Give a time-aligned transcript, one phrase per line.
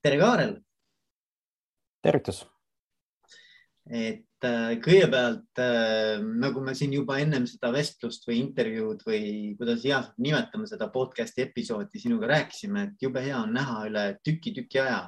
[0.00, 0.54] tere, Kaarel.
[2.02, 2.46] tervitus.
[3.90, 9.22] et äh, kõigepealt äh, nagu me siin juba ennem seda vestlust või intervjuud või
[9.58, 14.80] kuidas iganes nimetame seda podcast'i episoodi sinuga rääkisime, et jube hea on näha üle tüki-tüki
[14.80, 15.02] aja.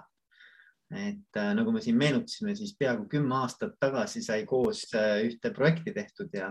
[0.93, 5.95] et äh, nagu me siin meenutasime, siis peaaegu kümme aastat tagasi sai koos ühte projekti
[5.97, 6.51] tehtud ja,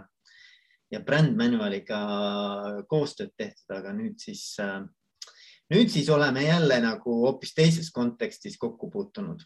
[0.89, 2.01] ja Brand Manualiga
[2.89, 4.55] koostööd tehtud, aga nüüd siis
[5.71, 9.43] nüüd siis oleme jälle nagu hoopis teises kontekstis kokku puutunud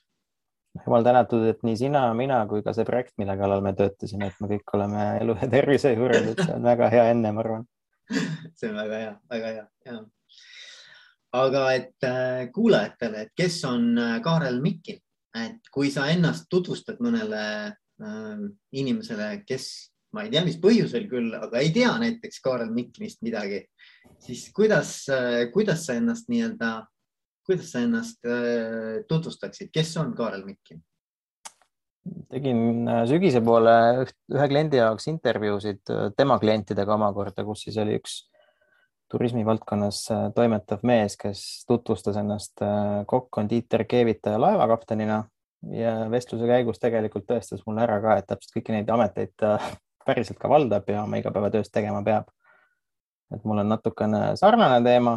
[0.83, 4.41] jumal tänatud, et nii sina, mina kui ka see projekt, mille kallal me töötasime, et
[4.43, 7.63] me kõik oleme elu ja tervise juures, et see on väga hea enne, ma arvan.
[8.59, 9.97] see on väga hea, väga hea, ja.
[11.39, 15.01] aga et äh, kuulajatele, et kes on äh, Kaarel Mikkin,
[15.35, 19.69] et kui sa ennast tutvustad mõnele äh, inimesele, kes
[20.15, 23.63] ma ei tea, mis põhjusel küll, aga ei tea näiteks Kaarel Mikkinist midagi,
[24.19, 25.05] siis kuidas,
[25.53, 26.73] kuidas sa ennast nii-öelda
[27.45, 30.83] kuidas sa ennast äh, tutvustaksid, kes on Kaarel Mikkin?
[32.29, 33.73] tegin äh, sügise poole
[34.33, 38.23] ühe kliendi jaoks intervjuusid äh, tema klientidega omakorda, kus siis oli üks
[39.13, 39.99] turismivaldkonnas
[40.33, 42.61] toimetav mees, kes tutvustas ennast
[43.07, 45.19] kokk-kondiiter, keevitaja, laevakaptenina
[45.77, 49.59] ja vestluse käigus tegelikult tõestas mulle ära ka, et täpselt kõiki neid ameteid ta
[50.07, 52.33] päriselt ka valdab ja oma igapäevatöös tegema peab.
[53.33, 55.15] Et mul on natukene sarnane teema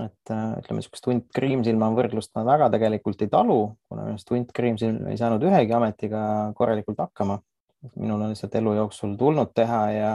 [0.00, 4.30] et äh, ütleme, niisugust hunt kriimsilma võrdlust ma väga tegelikult ei talu, kuna minu arust
[4.34, 6.22] hunt kriimsilm ei saanud ühegi ametiga
[6.58, 7.40] korralikult hakkama.
[8.00, 10.12] minul on lihtsalt elu jooksul tulnud teha ja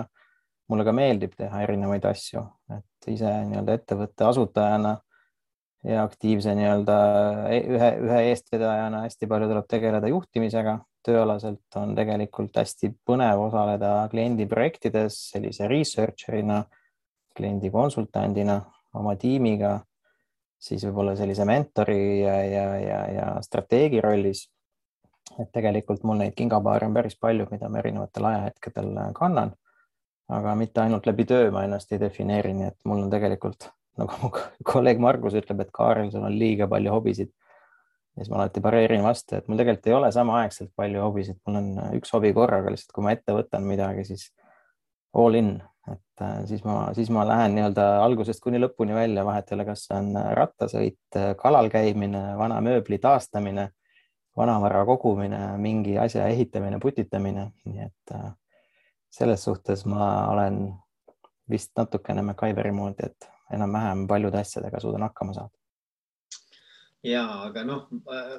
[0.70, 2.42] mulle ka meeldib teha erinevaid asju,
[2.74, 4.96] et ise nii-öelda ettevõtte asutajana
[5.86, 6.96] ja aktiivse nii-öelda
[7.54, 10.80] e-, ühe, ühe eestvedajana hästi palju tuleb tegeleda juhtimisega.
[11.06, 16.58] tööalaselt on tegelikult hästi põnev osaleda kliendi projektides sellise researcher'ina,
[17.40, 18.60] kliendi konsultandina
[19.00, 19.80] oma tiimiga,
[20.60, 24.50] siis võib-olla sellise mentori ja, ja, ja, ja strateegi rollis.
[25.40, 29.54] et tegelikult mul neid kingapaare on päris palju, mida ma erinevatel ajahetkedel kannan.
[30.30, 33.70] aga mitte ainult läbi töö ma ennast ei defineeri, nii et mul on tegelikult
[34.00, 34.32] nagu mu
[34.72, 37.32] kolleeg Margus ütleb, et Kaarel, sul on liiga palju hobisid.
[38.16, 41.60] ja siis ma alati pareerin vastu, et mul tegelikult ei ole samaaegselt palju hobisid, mul
[41.62, 41.68] on
[42.00, 44.30] üks hobi korraga, lihtsalt kui ma ette võtan midagi, siis
[45.16, 45.54] all in
[45.94, 49.66] et äh, siis ma, siis ma lähen nii-öelda algusest kuni lõpuni välja, vahet ei ole,
[49.70, 53.70] kas see on rattasõit, kalal käimine, vana mööbli taastamine,
[54.38, 58.30] vanavara kogumine, mingi asja ehitamine, putitamine, nii et äh,
[59.12, 60.62] selles suhtes ma olen
[61.50, 65.59] vist natukene MacGyveri moodi, et enam-vähem paljude asjadega suudan hakkama saada
[67.06, 68.36] ja, aga noh, äh,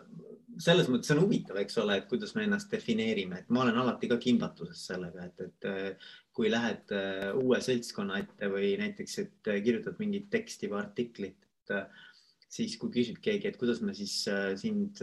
[0.60, 4.10] selles mõttes on huvitav, eks ole, et kuidas me ennast defineerime, et ma olen alati
[4.10, 6.04] ka kimbatuses sellega, et, et
[6.36, 12.06] kui lähed äh, uue seltskonna ette või näiteks, et kirjutad mingit teksti või artiklit, äh,
[12.50, 14.24] siis kui küsib keegi, et kuidas me siis
[14.58, 14.98] sind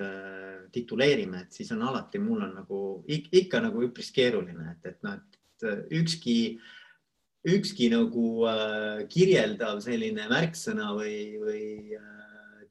[0.75, 5.15] tituleerime, et siis on alati, mul on nagu ikka nagu üpris keeruline, et, et noh,
[5.15, 6.57] et ükski,
[7.47, 8.25] ükski nagu
[9.07, 11.63] kirjeldav selline märksõna või, või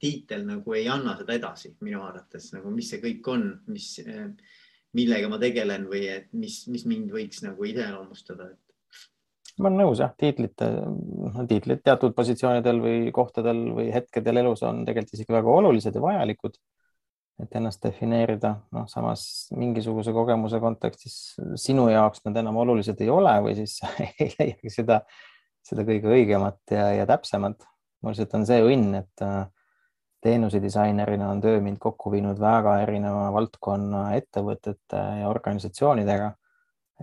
[0.01, 3.95] tiitel nagu ei anna seda edasi minu arvates nagu, mis see kõik on, mis,
[4.97, 8.67] millega ma tegelen või et mis, mis mind võiks nagu iseloomustada, et
[9.61, 14.85] ma olen nõus jah, tiitlid, noh tiitlid teatud positsioonidel või kohtadel või hetkedel elus on
[14.89, 16.59] tegelikult isegi väga olulised ja vajalikud.
[17.37, 23.35] et ennast defineerida, noh, samas mingisuguse kogemuse kontekstis sinu jaoks nad enam olulised ei ole
[23.45, 23.75] või siis
[24.21, 25.03] ei leiagi seda,
[25.61, 27.67] seda kõige õigemat ja, ja täpsemat.
[28.01, 29.45] mul lihtsalt on see õnn, et äh,
[30.27, 36.33] teenusedisainerina on töö mind kokku viinud väga erineva valdkonna ettevõtete ja organisatsioonidega.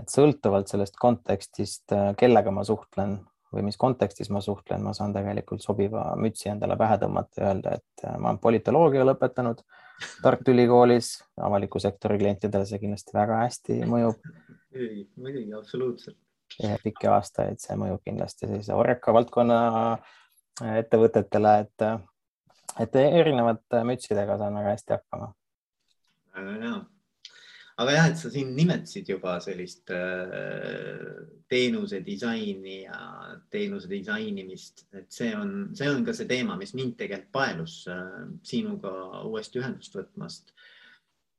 [0.02, 3.20] et sõltuvalt sellest kontekstist, kellega ma suhtlen
[3.54, 7.76] või mis kontekstis ma suhtlen, ma saan tegelikult sobiva mütsi endale pähe tõmmata ja öelda,
[7.78, 9.62] et ma olen politoloogia lõpetanud
[10.24, 14.18] Tartu Ülikoolis, avaliku sektori klientidele see kindlasti väga hästi mõjub.
[14.74, 16.18] muidugi, absoluutselt.
[16.84, 19.60] pikki aastaid see mõjub kindlasti sellise Oreka valdkonna
[20.82, 21.86] ettevõtetele, et
[22.82, 25.30] et erinevate mütsidega saan väga hästi hakkama.
[26.36, 26.74] väga hea.
[27.84, 33.00] aga jah, et sa siin nimetasid juba sellist äh, teenuse disaini ja
[33.54, 38.24] teenuse disainimist, et see on, see on ka see teema, mis mind tegelikult paelus äh,
[38.46, 38.94] sinuga
[39.28, 40.54] uuesti ühendust võtmast.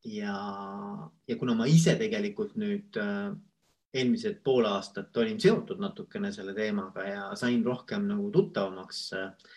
[0.05, 0.37] ja,
[1.29, 3.35] ja kuna ma ise tegelikult nüüd äh,
[3.95, 9.53] eelmised pool aastat olin seotud natukene selle teemaga ja sain rohkem nagu tuttavamaks äh,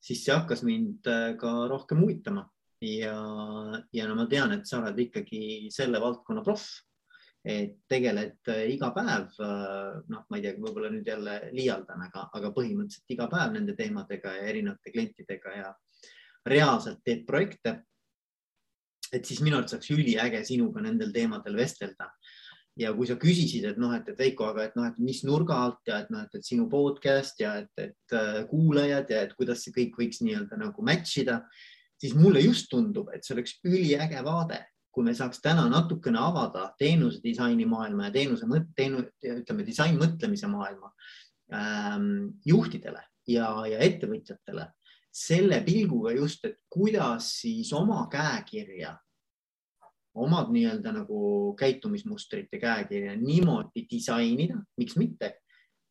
[0.00, 2.46] siis see hakkas mind äh, ka rohkem huvitama
[2.84, 3.16] ja,
[3.92, 6.80] ja no ma tean, et sa oled ikkagi selle valdkonna proff,
[7.44, 12.26] et tegeled äh, iga päev, äh, noh, ma ei tea, võib-olla nüüd jälle liialdan, aga,
[12.36, 15.70] aga põhimõtteliselt iga päev nende teemadega ja erinevate klientidega ja
[16.48, 17.80] reaalselt teed projekte
[19.10, 22.10] et siis minu arvates oleks üliäge sinuga nendel teemadel vestelda.
[22.80, 25.58] Ja kui sa küsisid, et noh, et, et Veiko, aga et noh, et mis nurga
[25.66, 29.66] alt ja et noh, et, sinu podcast ja et, et äh, kuulajad ja et kuidas
[29.66, 31.42] see kõik võiks nii-öelda nagu match ida,
[32.00, 36.64] siis mulle just tundub, et see oleks üliäge vaade kui me saaks täna natukene avada
[36.78, 40.90] teenuse disaini maailma ja teenuse mõt-, teenu-, ütleme disainmõtlemise maailma
[41.54, 44.66] ähm, juhtidele ja, ja ettevõtjatele
[45.10, 48.94] selle pilguga just, et kuidas siis oma käekirja,
[50.14, 55.34] omad nii-öelda nagu käitumismustrite käekirja niimoodi disainida, miks mitte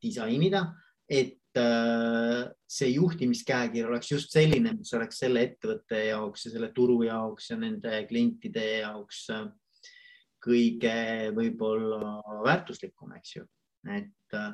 [0.04, 0.66] disainida,
[1.10, 7.02] et äh, see juhtimiskäekiri oleks just selline, mis oleks selle ettevõtte jaoks ja selle turu
[7.08, 9.48] jaoks ja nende klientide jaoks äh,
[10.44, 10.96] kõige
[11.36, 13.46] võib-olla väärtuslikum, eks ju.
[13.96, 14.54] et, äh,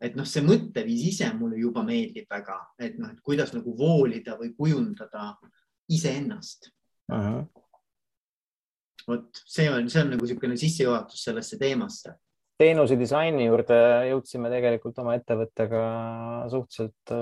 [0.00, 4.36] et noh, see mõtteviis ise mulle juba meeldib väga, et noh, et kuidas nagu voolida
[4.40, 5.34] või kujundada
[5.88, 6.72] iseennast
[7.12, 7.16] uh.
[7.16, 7.46] -huh.
[9.08, 12.14] Vot see on, see on nagu niisugune sissejuhatus sellesse teemasse.
[12.58, 13.76] Teenuse disaini juurde
[14.08, 15.82] jõudsime tegelikult oma ettevõttega
[16.50, 17.12] suhteliselt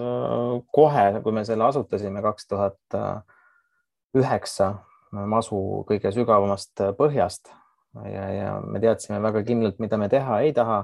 [0.72, 2.96] kohe, kui me selle asutasime kaks tuhat
[4.16, 4.70] üheksa
[5.12, 7.52] masu kõige sügavamast põhjast.
[8.08, 10.82] Ja, ja me teadsime väga kindlalt, mida me teha ei taha,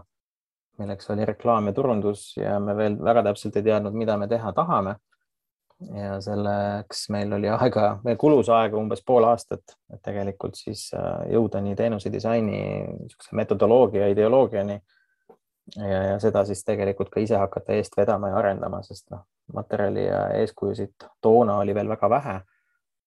[0.81, 4.53] milleks oli reklaam ja turundus ja me veel väga täpselt ei teadnud, mida me teha
[4.57, 4.99] tahame
[5.97, 11.27] ja selleks meil oli aega, meil kulus aega umbes pool aastat, et tegelikult siis äh,
[11.35, 14.79] jõuda nii teenuse disaini niisuguse metodoloogia, ideoloogiani
[15.77, 20.07] ja, ja seda siis tegelikult ka ise hakata eest vedama ja arendama, sest noh, materjali
[20.07, 22.41] ja eeskujusid toona oli veel väga vähe.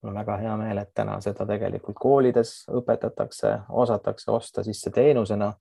[0.02, 5.54] mul on väga hea meel, et täna seda tegelikult koolides õpetatakse, osatakse osta sisse teenusena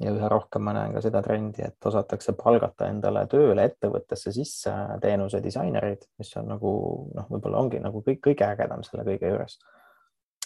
[0.00, 4.72] ja üha rohkem ma näen ka seda trendi, et osatakse palgata endale tööle ettevõttesse sisse
[5.02, 6.72] teenuse disainerid, mis on nagu
[7.14, 9.58] noh, võib-olla ongi nagu kõik kõige ägedam selle kõige juures.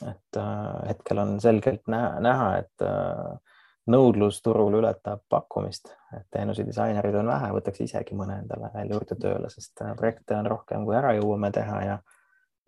[0.05, 3.57] et äh, hetkel on selgelt näha, näha, et äh,
[3.89, 9.17] nõudlus turul ületab pakkumist, et teenuse disainerid on vähe, võtaks isegi mõne endale veel juurde
[9.23, 11.99] tööle, sest äh, projekte on rohkem, kui ära jõuame teha ja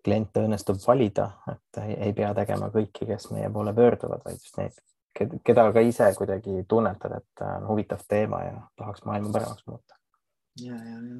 [0.03, 4.57] kliente õnnestub valida, et ei, ei pea tegema kõiki, kes meie poole pöörduvad, vaid just
[4.57, 4.79] neid
[5.15, 9.97] keda ka ise kuidagi tunnetad, et on huvitav teema ja tahaks maailma paremaks muuta.
[10.61, 11.19] ja, ja, ja.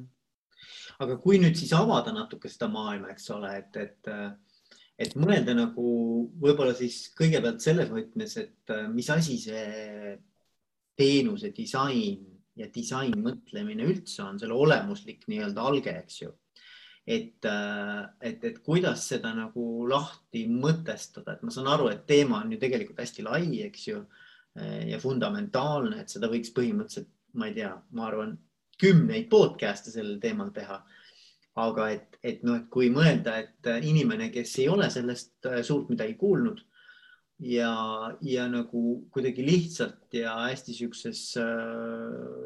[1.04, 4.10] aga kui nüüd siis avada natuke seda maailma, eks ole, et, et,
[5.06, 5.86] et mõelda nagu
[6.42, 10.16] võib-olla siis kõigepealt selles võtmes, et mis asi see
[11.00, 12.26] teenuse disain
[12.60, 16.34] ja disainmõtlemine üldse on, selle olemuslik nii-öelda alge, eks ju
[17.06, 22.42] et, äh, et, et kuidas seda nagu lahti mõtestada, et ma saan aru, et teema
[22.44, 24.04] on ju tegelikult hästi lai, eks ju,
[24.58, 27.10] äh, ja fundamentaalne, et seda võiks põhimõtteliselt,
[27.40, 28.38] ma ei tea, ma arvan,
[28.80, 30.82] kümneid podcast'e sellel teemal teha.
[31.60, 35.88] aga et, et noh, et kui mõelda, et inimene, kes ei ole sellest äh, suurt
[35.90, 36.60] midagi kuulnud
[37.42, 37.72] ja,
[38.22, 38.82] ja nagu
[39.12, 41.24] kuidagi lihtsalt ja hästi siukses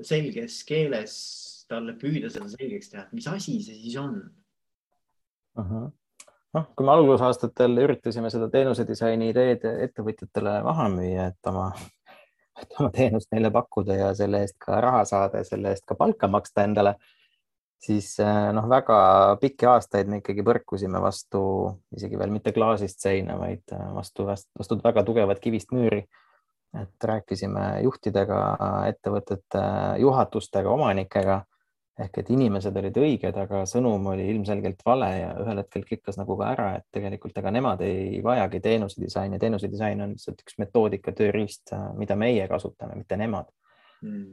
[0.08, 1.18] selges keeles
[1.68, 4.16] talle püüda seda selgeks teha, et mis asi see siis on
[5.58, 5.90] uh -huh.
[6.54, 11.72] noh, kui me algusaastatel üritasime seda teenusedisaini ideed ettevõtjatele maha müüa, et oma,
[12.62, 15.94] et oma teenust neile pakkuda ja selle eest ka raha saada ja selle eest ka
[15.94, 16.96] palka maksta endale,
[17.84, 18.98] siis eh, noh, väga
[19.40, 21.40] pikki aastaid me ikkagi põrkusime vastu
[21.96, 26.06] isegi veel mitte klaasist seina, vaid eh, vastu, vastu väga tugevat kivist müüri.
[26.74, 28.38] et rääkisime juhtidega,
[28.88, 29.60] ettevõtete
[30.02, 31.36] juhatustega, omanikega
[32.02, 36.36] ehk et inimesed olid õiged, aga sõnum oli ilmselgelt vale ja ühel hetkel klikkas nagu
[36.40, 40.58] ka ära, et tegelikult ega nemad ei vajagi teenuse disaini, teenuse disain on lihtsalt üks
[40.58, 43.50] metoodika, tööriist, mida meie kasutame, mitte nemad.
[44.04, 44.24] Mm.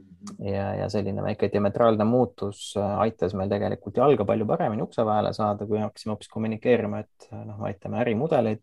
[0.44, 5.64] ja, ja selline väike diametraalne muutus aitas meil tegelikult jalga palju paremini ukse vahele saada,
[5.64, 8.60] kui hakkasime hoopis kommunikeerima, et noh, aitame ärimudeleid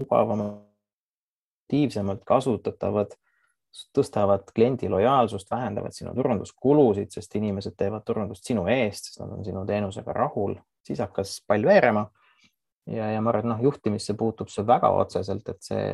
[0.00, 0.66] mugavamalt,
[1.70, 3.14] aktiivsemalt kasutatavad
[3.94, 9.44] tõstavad kliendi lojaalsust, vähendavad sinu turunduskulusid, sest inimesed teevad turundust sinu eest, sest nad on
[9.46, 12.08] sinu teenusega rahul, siis hakkas pall veerema.
[12.90, 15.84] ja, ja ma arvan, et noh, juhtimisse puutub see väga otseselt, et see,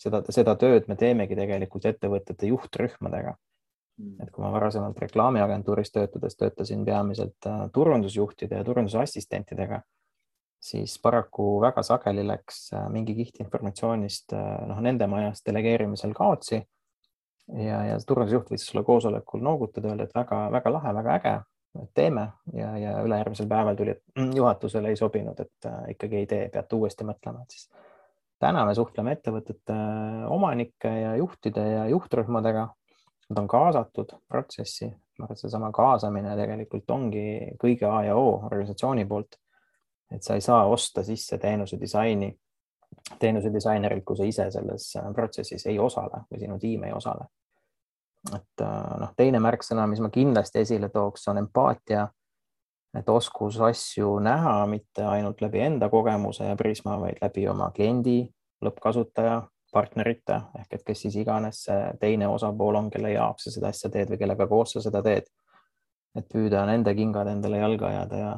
[0.00, 3.36] seda, seda tööd me teemegi tegelikult ettevõtete juhtrühmadega.
[3.98, 4.14] Mm.
[4.22, 9.80] et kui ma varasemalt reklaamiagentuuris töötades töötasin peamiselt äh, turundusjuhtide ja turundusassistentidega,
[10.62, 16.62] siis paraku väga sageli läks äh, mingi kiht informatsioonist äh, noh, nende majas delegeerimisel kaotsi
[17.56, 21.34] ja, ja turundusjuht võis sulle koosolekul noogutada, öelda, et väga-väga lahe, väga äge,
[21.94, 26.26] teeme ja, ja ülejärgmisel päeval tuli, et mm, juhatusele ei sobinud, et äh, ikkagi ei
[26.26, 27.68] tee, peate uuesti mõtlema, et siis
[28.40, 32.68] täna me suhtleme ettevõtete äh, omanike ja juhtide ja juhtrühmadega.
[33.28, 37.24] Nad on kaasatud protsessi, ma arvan, et seesama kaasamine tegelikult ongi
[37.60, 39.36] kõige A ja O organisatsiooni poolt.
[40.08, 42.30] et sa ei saa osta sisse teenuse disaini,
[43.18, 47.28] teenuse disainerilt, kui sa ise selles protsessis ei osale või sinu tiim ei osale.
[48.34, 48.64] et
[49.00, 52.08] noh, teine märksõna, mis ma kindlasti esile tooks, on empaatia
[52.96, 58.22] et oskus asju näha mitte ainult läbi enda kogemuse ja prisma, vaid läbi oma kliendi,
[58.64, 59.42] lõppkasutaja,
[59.72, 63.90] partnerite ehk et kes siis iganes see teine osapool on, kelle jaoks sa seda asja
[63.92, 65.28] teed või kellega koos sa seda teed.
[66.16, 68.30] et püüda nende kingad endale jalga ajada ja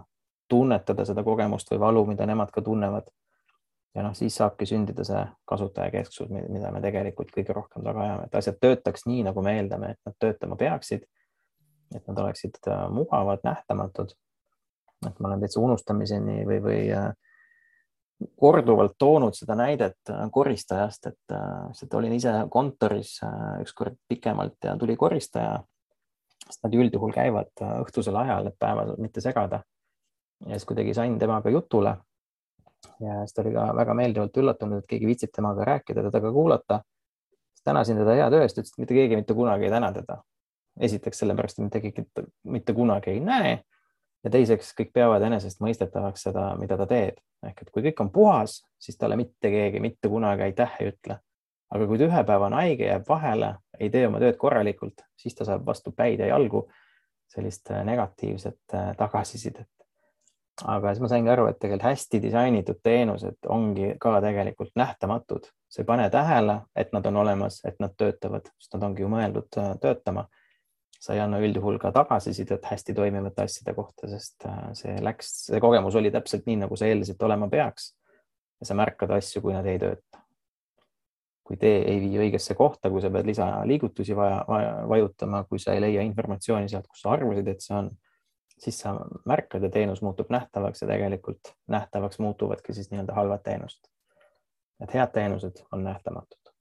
[0.50, 3.07] tunnetada seda kogemust või valu, mida nemad ka tunnevad.
[3.94, 5.20] Ja noh, siis saabki sündida see
[5.50, 9.94] kasutajakesksus, mida me tegelikult kõige rohkem taga ajame, et asjad töötaks nii, nagu me eeldame,
[9.94, 11.06] et nad töötama peaksid.
[11.94, 14.12] et nad oleksid äh, mugavad, nähtamatud
[15.09, 17.09] et ma olen täitsa unustamiseni või, või äh,
[18.38, 23.16] korduvalt toonud seda näidet äh, koristajast, et lihtsalt olin ise kontoris
[23.64, 25.59] ükskord pikemalt ja tuli koristaja.
[26.47, 29.62] sest nad üldjuhul käivad õhtusel ajal, et päeval mitte segada.
[30.47, 31.97] ja siis kuidagi sain temaga jutule.
[33.00, 36.32] Ja siis ta oli ka väga meeldivalt üllatunud, et keegi viitsib temaga rääkida, teda ka
[36.32, 36.80] kuulata.
[37.64, 40.22] tänasin teda hea töö eest, ütles, et mitte keegi mitte kunagi ei täna teda.
[40.80, 42.06] esiteks sellepärast, et mitte keegi
[42.44, 43.58] mitte kunagi ei näe
[44.25, 48.60] ja teiseks kõik peavad enesestmõistetavaks seda, mida ta teeb, ehk et kui kõik on puhas,
[48.80, 51.18] siis talle mitte keegi mitte kunagi aitäh ei ütle.
[51.70, 55.37] aga kui ta ühe päeva on haige, jääb vahele, ei tee oma tööd korralikult, siis
[55.38, 56.64] ta saab vastu päid ja jalgu
[57.30, 59.70] sellist äh, negatiivset äh, tagasisidet.
[60.68, 65.82] Aga siis ma saingi aru, et tegelikult hästi disainitud teenused ongi ka tegelikult nähtamatud, sa
[65.82, 69.60] ei pane tähele, et nad on olemas, et nad töötavad, sest nad ongi ju mõeldud
[69.60, 70.26] äh, töötama
[71.00, 75.60] sa ei anna üldjuhul ka tagasisidet hästi toimivate asjade kohta, sest äh, see läks, see
[75.62, 77.94] kogemus oli täpselt nii, nagu sa eeldasid olema peaks.
[78.60, 80.20] ja sa märkad asju, kui nad ei tööta.
[81.50, 85.72] kui tee ei vii õigesse kohta, kui sa pead lisaliigutusi vaja, vaja, vajutama, kui sa
[85.74, 87.88] ei leia informatsiooni sealt, kus sa arvasid, et see on,
[88.60, 93.90] siis sa märkad ja teenus muutub nähtavaks ja tegelikult nähtavaks muutuvadki siis nii-öelda halvad teenused.
[94.80, 96.52] et head teenused on nähtamatud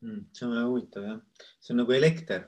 [0.00, 0.24] mm,.
[0.32, 1.20] see on väga huvitav jah,
[1.60, 2.46] see on nagu elekter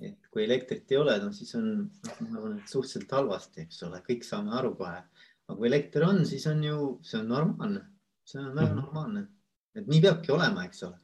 [0.00, 3.82] et kui elektrit ei ole, no siis on, noh, ma arvan, et suhteliselt halvasti, eks
[3.86, 5.02] ole, kõik saame aru kohe.
[5.44, 7.84] aga kui elekter on, siis on ju, see on normaalne,
[8.24, 8.82] see on väga mm -hmm.
[8.82, 9.26] normaalne,
[9.74, 10.98] et nii peabki olema, eks ole.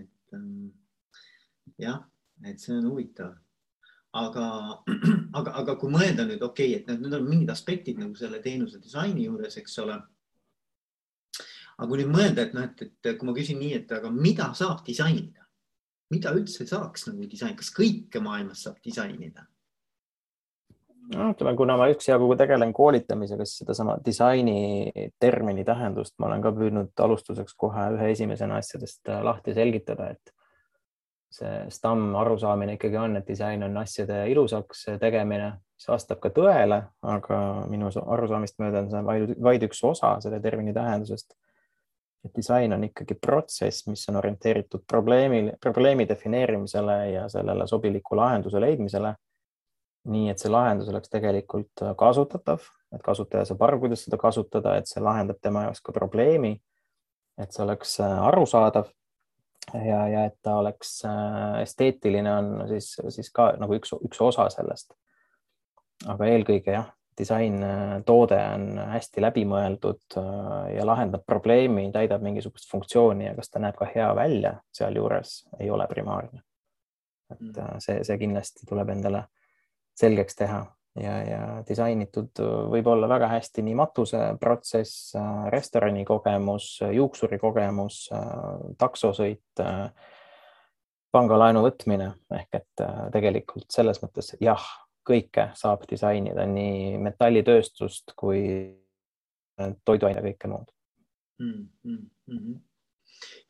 [0.00, 0.68] et ähm,
[1.78, 2.02] jah,
[2.44, 3.34] et see on huvitav.
[4.18, 4.46] Aga,
[5.38, 8.80] aga, aga kui mõelda nüüd, okei okay,, et need, on mingid aspektid nagu selle teenuse
[8.82, 9.98] disaini juures, eks ole
[11.80, 14.50] aga kui nüüd mõelda, et noh, et, et kui ma küsin nii, et aga mida
[14.56, 15.46] saab disainida,
[16.12, 19.46] mida üldse saaks nagu disain, kas kõike maailmas saab disainida?
[21.10, 26.52] no ütleme, kuna ma üksjagu tegelen koolitamisega, siis sedasama disaini termini tähendust ma olen ka
[26.54, 30.34] püüdnud alustuseks kohe ühe esimesena asjadest äh, lahti selgitada, et
[31.30, 36.80] see stamm arusaamine ikkagi on, et disain on asjade ilusaks tegemine, see vastab ka tõele,
[37.06, 37.38] aga
[37.70, 41.36] minu arusaamist mööda on see vaid, vaid üks osa selle termini tähendusest
[42.24, 48.60] et disain on ikkagi protsess, mis on orienteeritud probleemi, probleemi defineerimisele ja sellele sobiliku lahenduse
[48.60, 49.14] leidmisele.
[50.10, 52.62] nii et see lahendus oleks tegelikult kasutatav,
[52.94, 56.60] et kasutaja saab aru, kuidas seda kasutada, et see lahendab tema jaoks ka probleemi.
[57.40, 58.88] et see oleks arusaadav
[59.74, 64.48] ja, ja et ta oleks äh, esteetiline, on siis, siis ka nagu üks, üks osa
[64.52, 64.94] sellest.
[66.08, 66.88] aga eelkõige jah,
[67.18, 73.62] disaintoode äh, on hästi läbimõeldud äh, ja lahendab probleemi, täidab mingisugust funktsiooni ja kas ta
[73.62, 76.42] näeb ka hea välja sealjuures, ei ole primaarne.
[77.30, 77.78] et mm.
[77.78, 79.24] see, see kindlasti tuleb endale
[80.00, 80.64] selgeks teha
[80.98, 82.40] ja, ja disainitud
[82.72, 85.14] võib olla väga hästi nii matuseprotsess,
[85.52, 88.06] restorani kogemus, juuksuri kogemus,
[88.78, 89.64] taksosõit,
[91.10, 94.66] pangalaenu võtmine ehk et tegelikult selles mõttes jah
[95.06, 98.42] kõike saab disainida, nii metallitööstust kui
[99.84, 100.68] toiduaine, kõike muud
[101.40, 101.68] mm.
[101.84, 102.59] -hmm.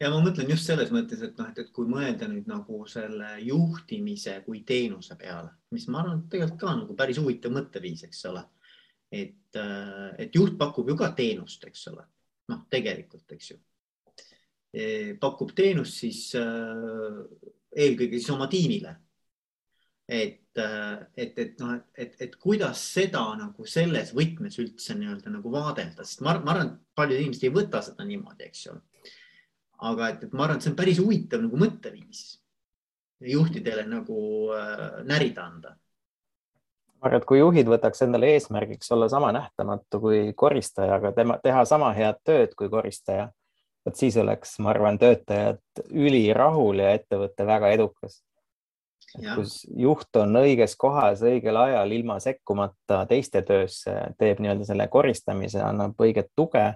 [0.01, 3.35] Ja ma mõtlen just selles mõttes, et noh, et, et kui mõelda nüüd nagu selle
[3.45, 8.25] juhtimise kui teenuse peale, mis ma arvan, et tegelikult ka nagu päris huvitav mõtteviis, eks
[8.33, 8.45] ole.
[9.11, 12.05] et, äh, et juht pakub ju ka teenust, eks ole,
[12.53, 13.57] noh, tegelikult, eks ju.
[14.71, 14.85] E,
[15.19, 17.17] pakub teenust siis äh,
[17.75, 18.93] eelkõige siis oma tiimile
[20.11, 20.59] et,
[21.17, 26.25] et, et noh, et, et kuidas seda nagu selles võtmes üldse nii-öelda nagu vaadelda, sest
[26.27, 28.75] ma, ma arvan, et paljud inimesed ei võta seda niimoodi, eks ju.
[29.81, 32.25] Aga et, et ma arvan, et see on päris huvitav nagu mõtteviis
[33.31, 34.21] juhtidele nagu
[34.57, 35.75] äh, närida anda.
[37.01, 41.39] ma arvan, et kui juhid võtaks endale eesmärgiks olla sama nähtamatu kui koristaja, aga tema
[41.43, 43.29] teha sama head tööd kui koristaja,
[43.87, 48.21] vot siis oleks, ma arvan, töötajad ülirahul ja ettevõte väga edukas
[49.19, 55.61] kus juht on õiges kohas õigel ajal ilma sekkumata teiste töösse, teeb nii-öelda selle koristamise,
[55.65, 56.67] annab õiget tuge,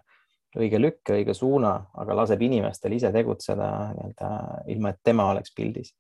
[0.59, 4.31] õige lükke, õige suuna, aga laseb inimestel ise tegutseda nii-öelda
[4.75, 5.95] ilma, et tema oleks pildis.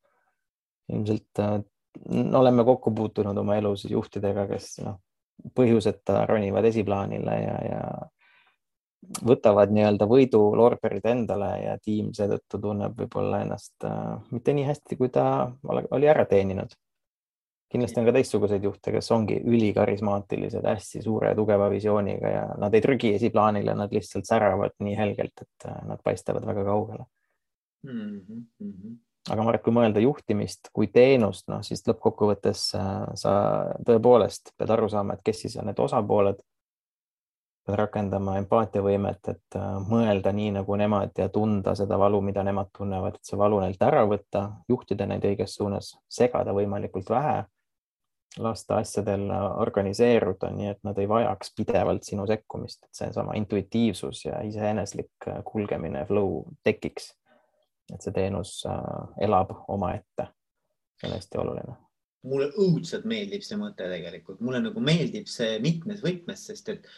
[0.92, 1.58] ilmselt äh,
[2.34, 4.98] oleme kokku puutunud oma elus juhtidega, kes noh,
[5.54, 7.80] põhjuseta ronivad esiplaanile ja, ja
[9.26, 15.10] võtavad nii-öelda võidulorberid endale ja tiim seetõttu tunneb võib-olla ennast äh, mitte nii hästi, kui
[15.12, 15.26] ta
[15.64, 16.72] oli ära teeninud.
[17.74, 22.74] Kindlasti on ka teistsuguseid juhte, kes ongi ülikarismaatilised, hästi suure ja tugeva visiooniga ja nad
[22.74, 27.04] ei trügi esiplaanile, nad lihtsalt säravad nii helgelt, et äh, nad paistavad väga kaugele
[27.82, 28.20] mm.
[28.28, 28.96] -hmm.
[29.30, 33.36] aga ma arvan, et kui mõelda juhtimist kui teenust, noh siis lõppkokkuvõttes äh, sa
[33.86, 36.42] tõepoolest pead aru saama, et kes siis on need osapooled
[37.64, 42.70] pead rakendama empaatiavõimet, et äh, mõelda nii nagu nemad ja tunda seda valu, mida nemad
[42.76, 47.44] tunnevad, et see valu neilt ära võtta, juhtida neid õiges suunas, segada võimalikult vähe,
[48.38, 49.28] lasta asjadel
[49.62, 55.42] organiseeruda, nii et nad ei vajaks pidevalt sinu sekkumist, et seesama intuitiivsus ja iseeneslik äh,
[55.44, 57.14] kulgemine, flow tekiks.
[57.92, 60.30] et see teenus äh, elab omaette,
[61.00, 61.74] see on hästi oluline.
[62.24, 66.88] Mulle õudselt meeldib see mõte tegelikult, mulle nagu meeldib see mitmes võtmes, sest et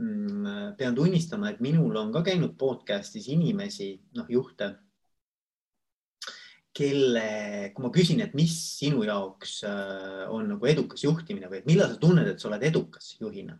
[0.00, 4.70] Mm, pean tunnistama, et minul on ka käinud podcast'is inimesi, noh, juhte,
[6.76, 7.26] kelle,
[7.74, 12.00] kui ma küsin, et mis sinu jaoks äh, on nagu edukas juhtimine või millal sa
[12.00, 13.58] tunned, et sa oled edukas juhina,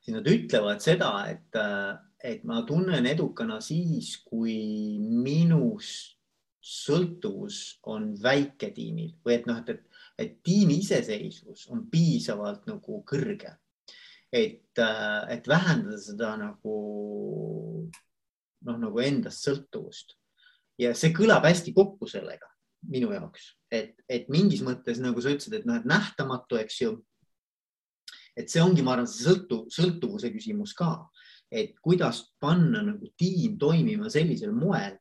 [0.00, 1.98] siis nad ütlevad seda, et, äh,
[2.32, 6.16] et ma tunnen edukana siis, kui minust
[6.60, 13.56] sõltuvus on väiketiimil või et noh, et, et, et tiimi iseseisvus on piisavalt nagu kõrge
[14.32, 16.76] et, äh, et vähendada seda nagu
[18.66, 20.16] noh, nagu endast sõltuvust.
[20.80, 22.48] Ja see kõlab hästi kokku sellega
[22.90, 26.94] minu jaoks, et, et mingis mõttes nagu sa ütlesid, et noh, et nähtamatu, eks ju.
[28.38, 30.94] et see ongi, ma arvan, see sõltu, sõltuvuse küsimus ka,
[31.52, 34.96] et kuidas panna nagu tiim toimima sellisel moel,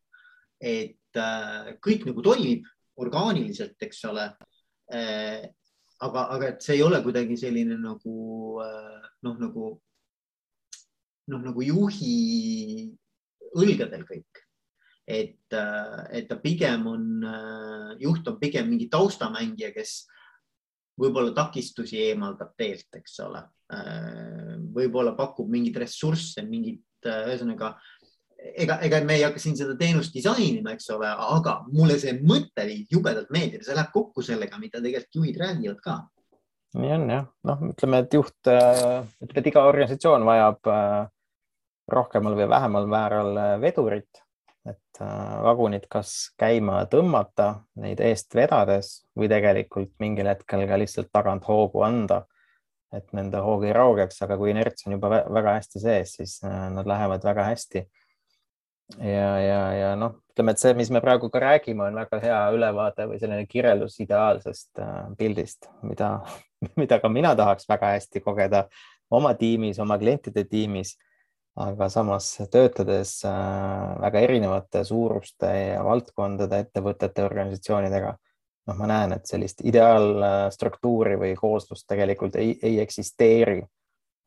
[0.60, 2.68] et äh, kõik nagu toimib
[3.00, 4.26] orgaaniliselt, eks ole
[4.92, 5.48] äh,
[6.04, 8.16] aga, aga et see ei ole kuidagi selline nagu
[8.66, 9.70] äh, noh, nagu
[11.30, 12.90] noh, nagu juhi
[13.56, 14.39] õlgadel kõik.
[15.10, 20.04] Et, äh, et ta pigem on, äh, juht on pigem mingi taustamängija, kes
[21.00, 23.46] võib-olla takistusi eemaldab teelt, eks ole.
[24.74, 27.76] võib-olla pakub mingeid ressursse, mingit, ühesõnaga
[28.40, 32.90] ega, ega me ei hakka siin seda teenust disainima, eks ole, aga mulle see mõtteviis
[32.94, 35.98] jubedalt meeldib, see läheb kokku sellega, mida tegelikult juhid räägivad ka.
[36.80, 40.98] nii on jah, noh, ütleme, et juht, äh, ütleme, et iga organisatsioon vajab äh,
[41.90, 44.22] rohkemal või vähemal määral äh, vedurit,
[44.70, 45.02] et
[45.46, 51.84] vagunid kas käima tõmmata neid eest vedades või tegelikult mingil hetkel ka lihtsalt tagant hoogu
[51.88, 52.26] anda
[52.94, 56.88] et nende hoog ei raugeks, aga kui inerts on juba väga hästi sees, siis nad
[56.90, 57.84] lähevad väga hästi
[58.98, 62.40] ja, ja, ja noh, ütleme, et see, mis me praegu ka räägime, on väga hea
[62.56, 66.16] ülevaade või selline kirjeldus ideaalsest äh, pildist, mida,
[66.80, 68.66] mida ka mina tahaks väga hästi kogeda
[69.10, 70.96] oma tiimis, oma klientide tiimis.
[71.60, 73.34] Aga samas töötades äh,
[74.02, 78.14] väga erinevate suuruste ja valdkondade, ettevõtete, organisatsioonidega,
[78.70, 83.62] noh, ma näen, et sellist ideaalstruktuuri või kooslust tegelikult ei, ei eksisteeri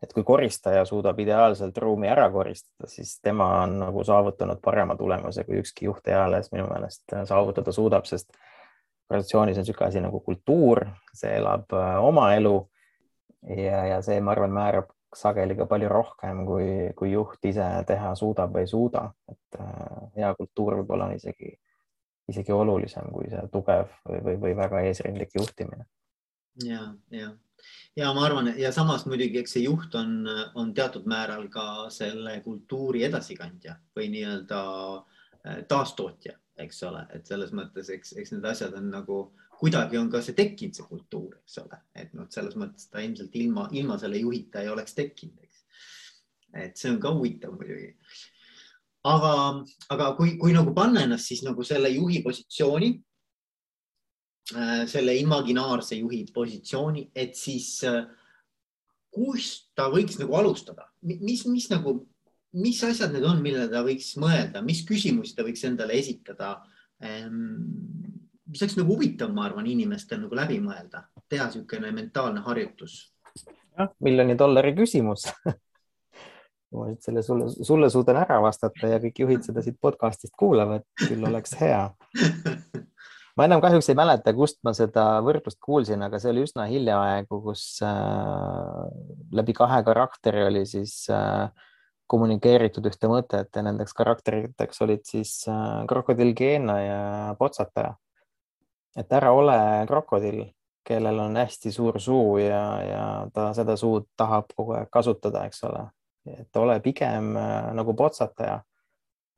[0.03, 5.45] et kui koristaja suudab ideaalselt ruumi ära koristada, siis tema on nagu saavutanud parema tulemuse,
[5.47, 8.33] kui ükski juht eales minu meelest saavutada suudab, sest
[9.11, 12.57] organisatsioonis on niisugune asi nagu kultuur, see elab äh, oma elu.
[13.57, 18.15] ja, ja see, ma arvan, määrab sageli ka palju rohkem, kui, kui juht ise teha
[18.19, 21.53] suudab või ei suuda, et äh, hea kultuur võib-olla on isegi,
[22.33, 25.87] isegi olulisem kui see tugev või, või, või väga eesrindlik juhtimine.
[26.65, 27.33] ja, ja
[27.97, 30.25] ja ma arvan ja samas muidugi, eks see juht on,
[30.59, 34.63] on teatud määral ka selle kultuuri edasikandja või nii-öelda
[34.97, 39.23] äh, taastootja, eks ole, et selles mõttes, eks, eks need asjad on nagu
[39.63, 43.39] kuidagi on ka see tekkinud, see kultuur, eks ole, et noh, selles mõttes ta ilmselt
[43.39, 45.65] ilma, ilma selle juhita ei oleks tekkinud, eks.
[46.67, 47.95] et see on ka huvitav muidugi.
[49.07, 49.33] aga,
[49.95, 52.93] aga kui, kui nagu panna ennast siis nagu selle juhi positsiooni
[54.51, 58.03] Äh, selle imaginaarse juhi positsiooni, et siis äh,
[59.15, 61.95] kust ta võiks nagu alustada, mis, mis nagu,
[62.59, 66.57] mis asjad need on, millele ta võiks mõelda, mis küsimusi ta võiks endale esitada
[66.99, 67.63] ehm,
[68.53, 73.01] mis oleks nagu huvitav, ma arvan, inimestel nagu läbi mõelda, teha niisugune mentaalne harjutus.
[73.79, 75.27] jah, miljoni dollari küsimus
[76.73, 80.85] ma nüüd selle sulle, sulle suudan ära vastata ja kõik juhid seda siit podcast'ist kuulavad,
[81.01, 81.85] küll oleks hea
[83.37, 87.41] ma enam kahjuks ei mäleta, kust ma seda võrdlust kuulsin, aga see oli üsna hiljaaegu,
[87.47, 88.81] kus äh,
[89.37, 91.49] läbi kahe karakteri oli siis äh,
[92.13, 97.03] kommunikeeritud ühte mõtet ja nendeks karakteriteks olid siis äh, krokodill Geena ja
[97.39, 97.97] potsataja.
[98.97, 99.57] Et ära ole
[99.89, 100.45] krokodill,
[100.85, 105.65] kellel on hästi suur suu ja, ja ta seda suud tahab kogu aeg kasutada, eks
[105.69, 105.87] ole.
[106.27, 108.61] et ole pigem äh, nagu potsataja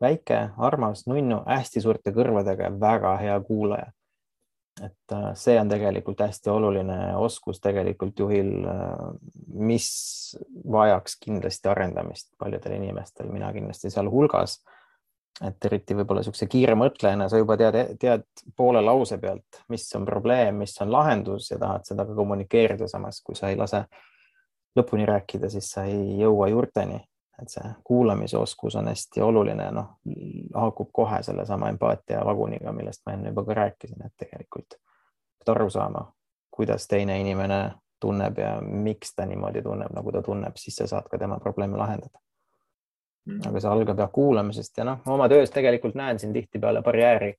[0.00, 3.92] väike, armas, nunnu, hästi suurte kõrvadega ja väga hea kuulaja.
[4.82, 9.04] et äh, see on tegelikult hästi oluline oskus tegelikult juhil, äh,
[9.46, 9.88] mis
[10.72, 14.64] vajaks kindlasti arendamist paljudel inimestel, mina kindlasti sealhulgas.
[15.42, 20.06] Et eriti võib-olla niisuguse kiire mõtlejana sa juba tead, tead poole lause pealt, mis on
[20.06, 23.84] probleem, mis on lahendus ja tahad seda ka kommunikeerida, samas kui sa ei lase
[24.78, 27.00] lõpuni rääkida, siis sa ei jõua juurteni
[27.42, 29.96] et see kuulamise oskus on hästi oluline, noh,
[30.54, 34.76] haakub kohe sellesama empaatia vaguniga, millest ma enne juba ka rääkisin, et tegelikult
[35.38, 36.04] pead aru saama,
[36.54, 37.60] kuidas teine inimene
[38.00, 41.78] tunneb ja miks ta niimoodi tunneb, nagu ta tunneb, siis sa saad ka tema probleeme
[41.80, 42.20] lahendada.
[43.24, 47.30] Aga see algab jah kuulamisest ja noh, oma töös tegelikult näen siin tihtipeale barjääri,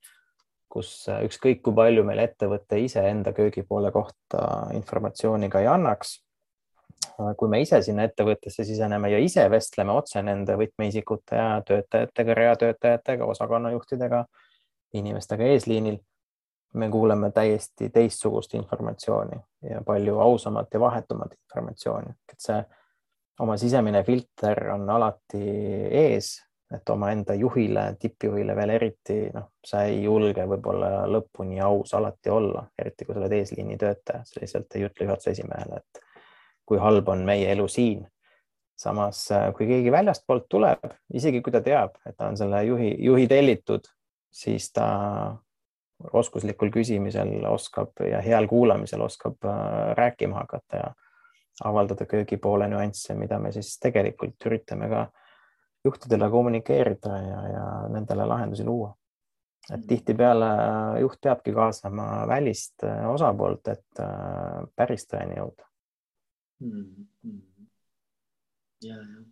[0.70, 6.18] kus ükskõik kui palju meil ettevõte iseenda köögipoole kohta informatsiooni ka ei annaks
[7.38, 13.26] kui me ise sinna ettevõttesse siseneme ja ise vestleme otse nende võtmeisikute ja töötajatega, reatöötajatega,
[13.26, 14.26] osakonnajuhtidega,
[15.00, 16.00] inimestega eesliinil,
[16.76, 22.60] me kuuleme täiesti teistsugust informatsiooni ja palju ausamat ja vahetumat informatsiooni, et see
[23.40, 25.42] oma sisemine filter on alati
[25.92, 26.36] ees,
[26.74, 32.66] et omaenda juhile, tippjuhile veel eriti, noh, sa ei julge võib-olla lõpuni aus alati olla,
[32.80, 36.02] eriti kui sa oled eesliini töötaja, sa lihtsalt ei ütle juhatuse esimehele, et
[36.66, 38.06] kui halb on meie elu siin.
[38.76, 40.82] samas, äh, kui keegi väljastpoolt tuleb,
[41.16, 43.88] isegi kui ta teab, et ta on selle juhi, juhi tellitud,
[44.28, 44.88] siis ta
[46.12, 50.90] oskuslikul küsimisel oskab ja heal kuulamisel oskab äh, rääkima hakata ja
[51.64, 55.06] avaldada köögipoole nüansse, mida me siis tegelikult üritame ka
[55.86, 58.96] juhtidele kommunikeerida ja, ja nendele lahendusi luua.
[59.72, 59.88] et mm.
[59.88, 60.50] tihtipeale
[61.02, 64.04] juht peabki kaasama välist äh, osapoolt, et
[64.76, 65.70] päris tõeni jõuda
[66.60, 67.08] mm.
[67.24, 67.40] -hmm.
[68.84, 69.26] ja, ja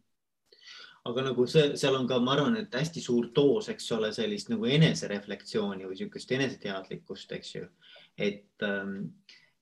[1.10, 4.52] aga nagu see, seal on ka, ma arvan, et hästi suur doos, eks ole, sellist
[4.54, 7.68] nagu enesereflektsiooni või niisugust eneseteadlikkust, eks ju.
[8.18, 9.10] et, ähm,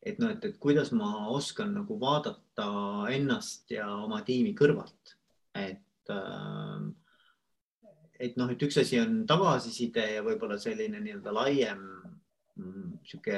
[0.01, 2.67] et noh, et, et kuidas ma oskan nagu vaadata
[3.13, 5.15] ennast ja oma tiimi kõrvalt,
[5.55, 6.91] et ähm,
[8.21, 11.85] et noh, et üks asi on tagasiside ja võib-olla selline nii-öelda laiem
[13.07, 13.37] sihuke,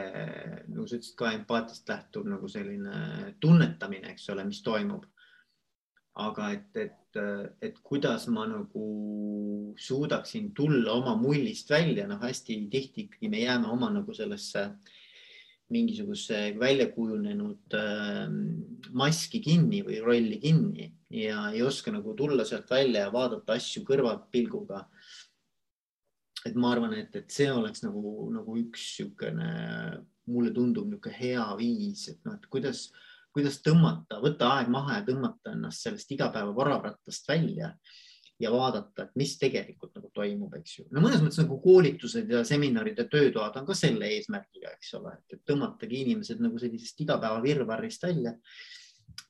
[0.68, 5.06] nagu sa ütlesid ka empaatiast lähtuv nagu selline tunnetamine, eks ole, mis toimub.
[6.14, 7.18] aga et, et,
[7.66, 8.84] et kuidas ma nagu
[9.82, 14.68] suudaksin tulla oma mullist välja, noh, hästi tihti ikkagi me jääme oma nagu sellesse
[15.72, 18.28] mingisuguse välja kujunenud äh,
[18.92, 23.86] maski kinni või rolli kinni ja ei oska nagu tulla sealt välja ja vaadata asju
[23.88, 24.84] kõrvapilguga
[26.48, 29.50] et ma arvan, et, et see oleks nagu, nagu üks niisugune,
[30.32, 32.88] mulle tundub niisugune hea viis, et noh, et kuidas,
[33.36, 37.74] kuidas tõmmata, võtta aeg maha ja tõmmata ennast sellest igapäeva varavattast välja
[38.44, 40.86] ja vaadata, et mis tegelikult nagu toimub, eks ju.
[40.92, 45.18] no mõnes mõttes nagu koolitused ja seminarid ja töötoad on ka selle eesmärgiga, eks ole,
[45.32, 48.36] et tõmmatagi inimesed nagu sellisest igapäeva virvarrist välja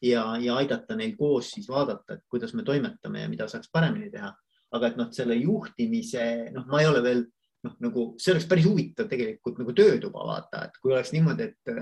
[0.02, 4.12] ja, ja aidata neil koos siis vaadata, et kuidas me toimetame ja mida saaks paremini
[4.14, 4.34] teha
[4.74, 7.24] aga et noh, selle juhtimise, noh, ma ei ole veel
[7.64, 11.74] noh, nagu see oleks päris huvitav tegelikult nagu töötuba vaata, et kui oleks niimoodi, et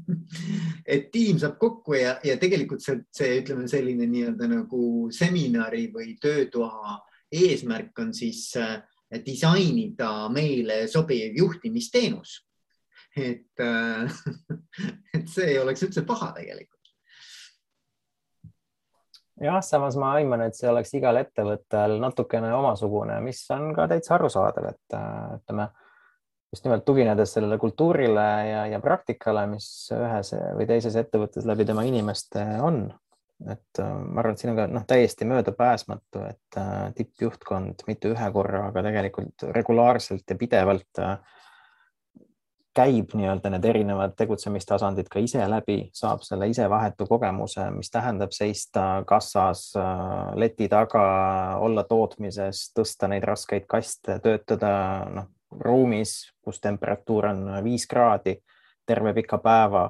[0.94, 4.82] et tiim saab kokku ja, ja tegelikult see, see ütleme selline nii-öelda nagu
[5.14, 6.98] seminari või töötoa
[7.30, 8.78] eesmärk on siis äh,
[9.26, 12.40] disainida meile sobiv juhtimisteenus.
[13.16, 14.20] et äh,
[15.16, 16.79] et see ei oleks üldse paha tegelikult
[19.40, 24.16] jah, samas ma aiman, et see oleks igal ettevõttel natukene omasugune, mis on ka täitsa
[24.18, 25.70] arusaadav, et äh, ütleme
[26.50, 31.86] just nimelt tuginedes sellele kultuurile ja, ja praktikale, mis ühes või teises ettevõttes läbi tema
[31.86, 32.88] inimeste on.
[33.48, 38.10] et äh, ma arvan, et siin on ka noh, täiesti möödapääsmatu, et äh, tippjuhtkond mitte
[38.12, 41.14] ühe korra, aga tegelikult regulaarselt ja pidevalt äh,
[42.74, 48.34] käib nii-öelda need erinevad tegutsemistasandid ka ise läbi, saab selle ise vahetu kogemuse, mis tähendab
[48.34, 51.02] seista kassas, äh, leti taga,
[51.60, 54.72] olla tootmises, tõsta neid raskeid kaste, töötada
[55.10, 58.36] noh, ruumis, kus temperatuur on viis kraadi
[58.86, 59.88] terve pika päeva,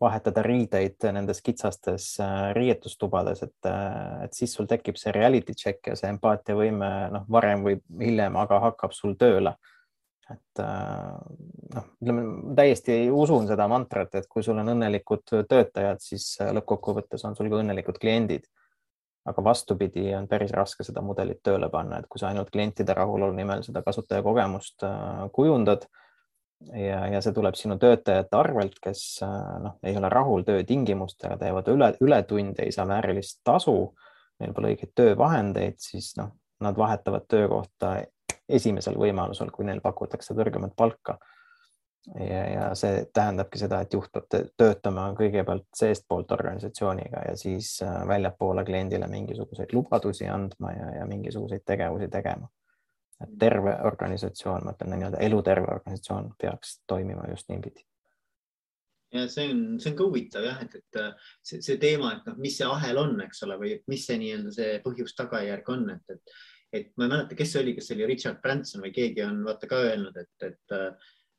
[0.00, 5.86] vahetada riideid nendes kitsastes äh, riietustubades, et, äh, et siis sul tekib see reality check
[5.86, 9.54] ja see empaatiavõime noh, varem või hiljem, aga hakkab sul tööle
[10.32, 17.24] et noh, ütleme täiesti usun seda mantrat, et kui sul on õnnelikud töötajad, siis lõppkokkuvõttes
[17.28, 18.48] on sul ka õnnelikud kliendid.
[19.28, 23.34] aga vastupidi, on päris raske seda mudelit tööle panna, et kui sa ainult klientide rahulolu
[23.36, 24.84] nimel seda kasutajakogemust
[25.36, 25.84] kujundad
[26.72, 29.02] ja, ja see tuleb sinu töötajate arvelt, kes
[29.62, 33.76] noh, ei ole rahul töötingimustega, teevad üle, ületunde, ei saa väärilist tasu,
[34.40, 36.32] neil pole õigeid töövahendeid, siis noh,
[36.64, 37.98] nad vahetavad töökohta
[38.48, 41.18] esimesel võimalusel, kui neil pakutakse kõrgemat palka.
[42.14, 47.74] ja, ja see tähendabki seda, et juht peab töötama kõigepealt seestpoolt organisatsiooniga ja siis
[48.08, 52.48] väljapoole kliendile mingisuguseid lubadusi andma ja, ja mingisuguseid tegevusi tegema
[53.22, 57.84] et terve organisatsioon, ma ütlen nii-öelda eluterve organisatsioon peaks toimima just niipidi.
[59.14, 62.28] ja see on, see on ka huvitav jah, et, et äh, see, see teema, et
[62.28, 66.14] noh, mis see ahel on, eks ole, või mis see nii-öelda see põhjus-tagajärg on, et,
[66.14, 66.36] et,
[66.72, 69.42] et ma ei mäleta, kes see oli, kas see oli Richard Branson või keegi on
[69.46, 70.78] vaata ka öelnud, et, et,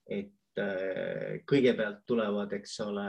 [0.09, 3.05] et Äh, kõigepealt tulevad, eks ole,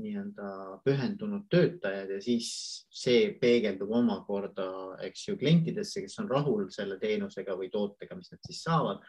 [0.00, 0.48] nii-öelda
[0.86, 2.48] pühendunud töötajad ja siis
[2.88, 4.66] see peegeldub omakorda,
[5.06, 9.02] eks ju, klientidesse, kes on rahul selle teenusega või tootega, mis nad siis saavad,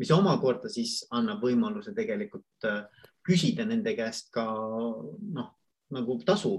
[0.00, 2.86] mis omakorda siis annab võimaluse tegelikult äh,
[3.26, 5.52] küsida nende käest ka noh,
[5.92, 6.52] nagu tasu,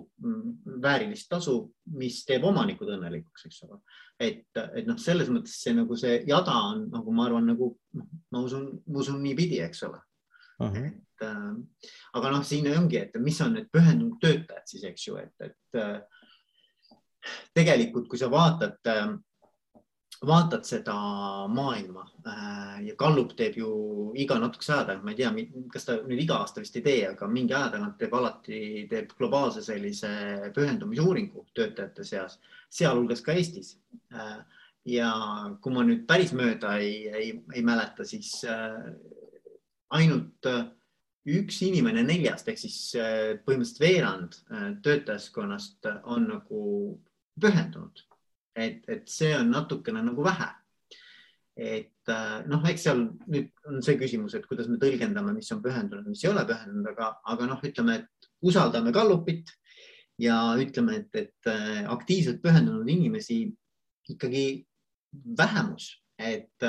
[0.83, 1.57] väärilist tasu,
[1.97, 3.79] mis teeb omanikud õnnelikuks, eks ole.
[4.21, 8.09] et, et noh, selles mõttes see nagu see jada on nagu ma arvan, nagu noh,
[8.33, 10.69] ma usun, ma usun niipidi, eks ole uh.
[10.69, 10.87] -huh.
[10.87, 11.51] et äh,
[12.19, 15.81] aga noh, siin ongi, et mis on need pühendunud töötajad siis, eks ju, et, et
[15.81, 16.01] äh,
[17.53, 19.07] tegelikult, kui sa vaatad äh,,
[20.27, 20.95] vaatad seda
[21.51, 23.69] maailma äh, ja Gallup teeb ju
[24.19, 25.31] iga natukese aja tagant, ma ei tea,
[25.73, 28.59] kas ta nüüd iga aasta vist ei tee, aga mingi aja tagant teeb alati,
[28.91, 30.11] teeb globaalse sellise
[30.55, 32.37] pühendumisuuringu töötajate seas,
[32.71, 33.75] sealhulgas ka Eestis
[34.15, 34.37] äh,
[34.89, 35.09] ja
[35.63, 38.79] kui ma nüüd päris mööda ei, ei, ei mäleta, siis äh,
[39.93, 40.51] ainult
[41.23, 42.79] üks inimene neljast ehk siis
[43.45, 44.39] põhimõtteliselt veerand
[44.83, 46.63] töötajaskonnast on nagu
[47.39, 48.03] pühendunud.
[48.55, 50.49] Et, et see on natukene nagu vähe.
[51.53, 52.09] et
[52.49, 56.23] noh, eks seal nüüd on see küsimus, et kuidas me tõlgendame, mis on pühendunud, mis
[56.23, 59.51] ei ole pühendunud, aga, aga noh, ütleme, et usaldame Gallupit
[60.17, 61.51] ja ütleme, et, et
[61.93, 63.43] aktiivselt pühendunud inimesi
[64.09, 64.45] ikkagi
[65.37, 66.65] vähemus, et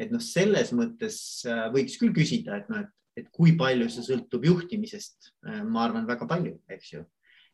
[0.00, 1.16] et noh, selles mõttes
[1.48, 5.34] äh, võiks küll küsida, et noh, et, et kui palju see sõltub juhtimisest.
[5.46, 7.04] Äh, ma arvan, väga palju, eks ju.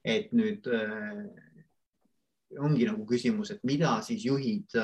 [0.00, 1.26] et nüüd äh,
[2.58, 4.74] ongi nagu küsimus, et mida siis juhid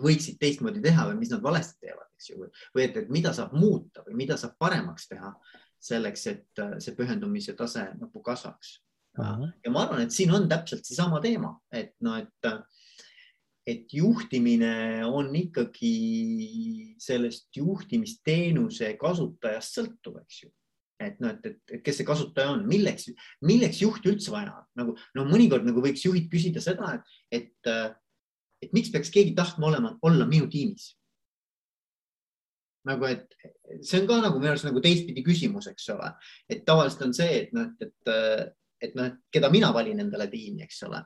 [0.00, 3.56] võiksid teistmoodi teha või mis nad valesti teevad, eks ju, või et, et mida saab
[3.58, 5.32] muuta või mida saab paremaks teha
[5.80, 8.76] selleks, et see pühendumise tase nagu kasvaks.
[9.18, 12.52] ja ma arvan, et siin on täpselt seesama teema, et noh, et
[13.70, 20.50] et juhtimine on ikkagi sellest juhtimisteenuse kasutajast sõltuv, eks ju.
[21.00, 23.08] Et noh, et, et, et kes see kasutaja on, milleks,
[23.46, 24.52] milleks juhti üldse vaja?
[24.52, 26.94] On, nagu no mõnikord nagu võiks juhid küsida seda,
[27.32, 27.72] et, et,
[28.64, 30.94] et miks peaks keegi tahtma olema, olla minu tiimis.
[32.88, 33.34] nagu, et
[33.84, 36.14] see on ka nagu minu arust nagu teistpidi küsimus, eks ole,
[36.48, 38.12] et tavaliselt on see, et noh, et,
[38.80, 41.02] et noh, keda mina valin endale tiimi, eks ole.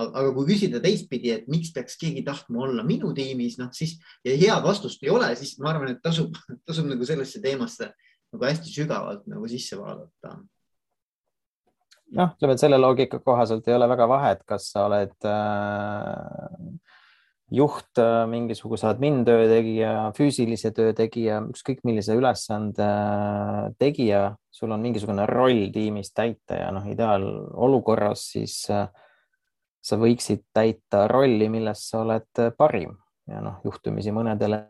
[0.00, 4.32] Aga kui küsida teistpidi, et miks peaks keegi tahtma olla minu tiimis, noh siis ja
[4.32, 7.90] head vastust ei ole, siis ma arvan, et tasub, tasub nagu sellesse teemasse
[8.34, 10.36] nagu hästi sügavalt nagu sisse vaadata.
[12.10, 16.70] noh, ütleme, et selle loogika kohaselt ei ole väga vahet, kas sa oled äh,
[17.50, 24.74] juht, äh, mingisuguse admin töö tegija, füüsilise töö tegija, ükskõik millise ülesande äh, tegija, sul
[24.74, 28.86] on mingisugune roll tiimis täita ja noh, ideaalolukorras siis äh,
[29.82, 32.94] sa võiksid täita rolli, milles sa oled parim
[33.30, 34.64] ja noh, juhtumisi mõnedele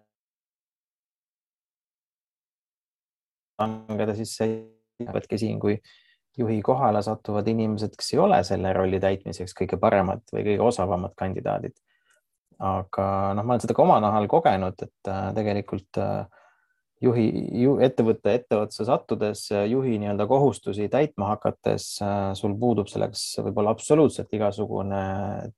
[3.60, 5.76] langeda, siis jäävadki siin, kui
[6.38, 11.16] juhi kohale satuvad inimesed, kes ei ole selle rolli täitmiseks kõige paremad või kõige osavamad
[11.18, 11.76] kandidaadid.
[12.60, 16.26] aga noh, ma olen seda ka oma nahal kogenud, et äh, tegelikult äh,
[17.00, 17.26] juhi
[17.62, 21.86] ju,, ettevõtte etteotsa sattudes, juhi nii-öelda kohustusi täitma hakates,
[22.38, 25.04] sul puudub selleks võib-olla absoluutselt igasugune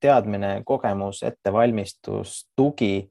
[0.00, 3.10] teadmine, kogemus, ettevalmistus, tugi.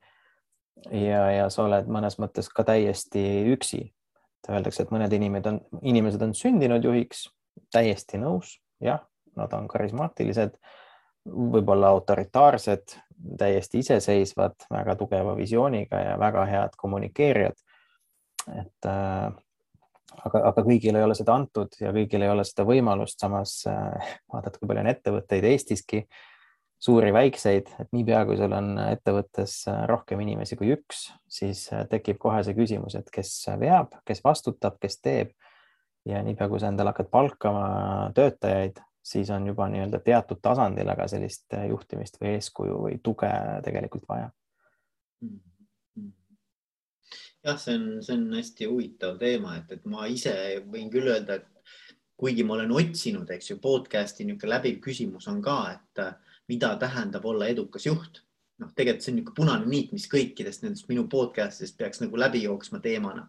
[0.92, 3.90] ja, ja sa oled mõnes mõttes ka täiesti üksi.
[4.50, 7.28] Öeldakse, et mõned inimesed on, inimesed on sündinud juhiks,
[7.74, 9.04] täiesti nõus, jah,
[9.38, 10.56] nad on karismaatilised,
[11.30, 12.96] võib-olla autoritaarsed,
[13.38, 17.60] täiesti iseseisvad, väga tugeva visiooniga ja väga head kommunikeerijad.
[18.58, 19.30] Et äh,
[20.26, 24.16] aga, aga kõigile ei ole seda antud ja kõigil ei ole seda võimalust, samas äh,
[24.34, 26.31] vaadata, kui palju on ettevõtteid Eestiski, suuri,
[27.14, 32.56] väikseid, et niipea kui sul on ettevõttes rohkem inimesi kui üks, siis tekib kohe see
[32.58, 35.32] küsimus, et kes veab, kes vastutab, kes teeb.
[36.06, 41.06] ja niipea kui sa endale hakkad palkama töötajaid, siis on juba nii-öelda teatud tasandil, aga
[41.08, 43.30] sellist juhtimist või eeskuju või tuge
[43.64, 44.32] tegelikult vaja.
[47.44, 50.34] jah, see on, see on hästi huvitav teema, et, et ma ise
[50.66, 51.48] võin küll öelda, et
[52.18, 56.04] kuigi ma olen otsinud, eks ju, podcast'i niisugune läbiv küsimus on ka, et
[56.52, 58.24] mida tähendab olla edukas juht.
[58.62, 62.20] noh, tegelikult see on niisugune punane niit, mis kõikidest nendest minu podcast idest peaks nagu
[62.20, 63.24] läbi jooksma teemana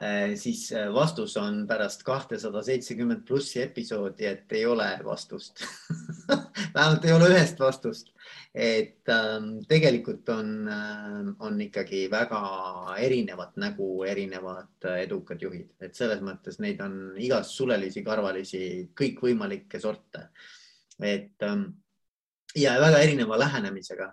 [0.00, 5.60] eh, siis eh, vastus on pärast kahtesada seitsekümmend plussi episoodi, et ei ole vastust
[6.74, 8.12] vähemalt ei ole ühest vastust.
[8.54, 12.40] et ähm, tegelikult on äh,, on ikkagi väga
[12.98, 18.64] erinevat nägu, erinevad äh, edukad juhid, et selles mõttes neid on igas sulelisi, karvalisi,
[19.00, 20.28] kõikvõimalikke sorte.
[21.00, 21.70] et ähm,
[22.58, 24.10] ja väga erineva lähenemisega.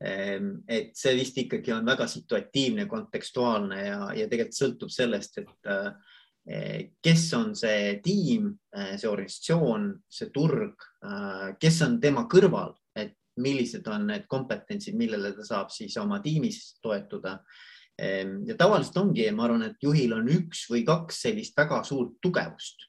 [0.00, 5.70] Ehm, et see vist ikkagi on väga situatiivne, kontekstuaalne ja, ja tegelikult sõltub sellest, et
[5.70, 12.72] eh, kes on see tiim, eh, see organisatsioon, see turg, eh, kes on tema kõrval,
[12.96, 17.36] et millised on need kompetentsid, millele ta saab siis oma tiimis toetuda.
[18.00, 22.16] Ehm, ja tavaliselt ongi, ma arvan, et juhil on üks või kaks sellist väga suurt
[22.24, 22.86] tugevust,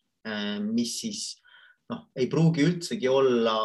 [0.62, 1.22] mis siis
[1.92, 3.56] noh, ei pruugi üldsegi olla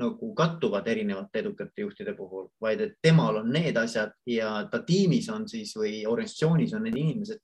[0.00, 5.30] nagu kattuvad erinevate edukate juhtide puhul, vaid et temal on need asjad ja ta tiimis
[5.32, 7.40] on siis või organisatsioonis on need inimesed,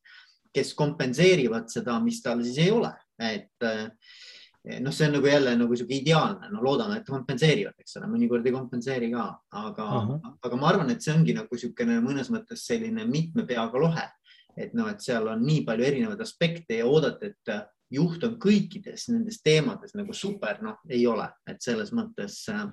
[0.54, 2.90] kes kompenseerivad seda, mis tal siis ei ole,
[3.22, 3.87] et eh,
[4.83, 8.46] noh, see on nagu jälle nagu sihuke ideaalne, no loodame, et kompenseerivad, eks ole, mõnikord
[8.46, 9.26] ei kompenseeri ka,
[9.62, 10.33] aga uh, -huh.
[10.42, 14.09] aga ma arvan, et see ongi nagu niisugune mõnes mõttes selline mitme peaga lohe,
[14.56, 17.54] et noh, et seal on nii palju erinevaid aspekte ja oodata, et
[17.90, 22.66] juht on kõikides nendes teemades nagu super, noh, ei ole, et selles mõttes äh,.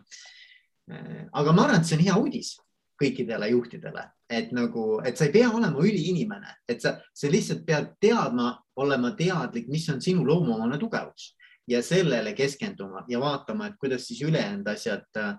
[1.34, 2.54] aga ma arvan, et see on hea uudis
[2.98, 7.92] kõikidele juhtidele, et nagu, et sa ei pea olema üliinimene, et sa, sa lihtsalt pead
[8.02, 11.34] teadma, olema teadlik, mis on sinu loomuomane tugevus
[11.70, 15.36] ja sellele keskenduma ja vaatama, et kuidas siis ülejäänud asjad äh,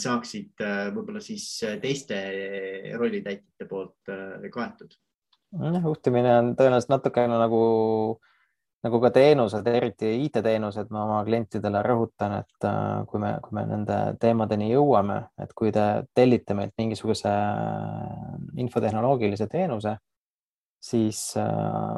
[0.00, 1.46] saaksid äh, võib-olla siis
[1.82, 2.20] teiste
[2.98, 4.92] rollitäitjate poolt äh, kaetud.
[5.54, 7.64] juhtimine on tõenäoliselt natukene nagu
[8.18, 8.33] äh,
[8.84, 13.64] nagu ka teenused, eriti IT-teenused, ma oma klientidele rõhutan, et äh, kui me, kui me
[13.68, 15.84] nende teemadeni jõuame, et kui te
[16.16, 19.96] tellite meilt mingisuguse äh, infotehnoloogilise teenuse,
[20.84, 21.48] siis äh,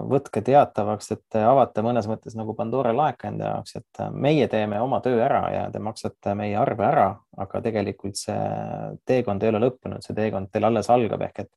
[0.07, 4.79] võtke teatavaks, et te avate mõnes mõttes nagu Pandora laeka enda jaoks, et meie teeme
[4.81, 7.09] oma töö ära ja te maksate meie arve ära,
[7.43, 8.39] aga tegelikult see
[9.11, 11.51] teekond ei ole lõppenud, see teekond teil alles algab ehk et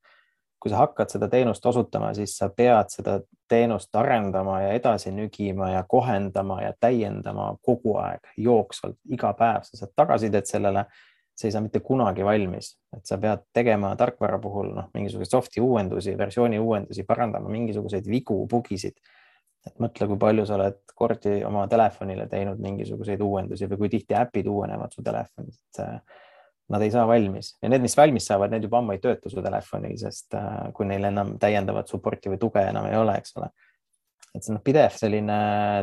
[0.60, 3.19] kui sa hakkad seda teenust osutama, siis sa pead seda
[3.50, 9.84] teenust arendama ja edasi nügima ja kohendama ja täiendama kogu aeg, jooksvalt, iga päev, sa
[9.84, 10.86] saad tagasisidet sellele.
[11.39, 15.62] see ei saa mitte kunagi valmis, et sa pead tegema tarkvara puhul noh, mingisuguseid soft'i
[15.63, 18.98] uuendusi, versiooni uuendusi, parandama mingisuguseid vigu, bugisid.
[19.67, 24.15] et mõtle, kui palju sa oled kordi oma telefonile teinud mingisuguseid uuendusi või kui tihti
[24.19, 25.82] äpid uuenevad su telefonis, et
[26.69, 29.41] nad ei saa valmis ja need, mis valmis saavad, need juba ammu ei tööta su
[29.45, 33.49] telefonil, sest äh, kui neil enam täiendavat support'i või tuge enam ei ole, eks ole.
[34.36, 35.39] et see on pidev selline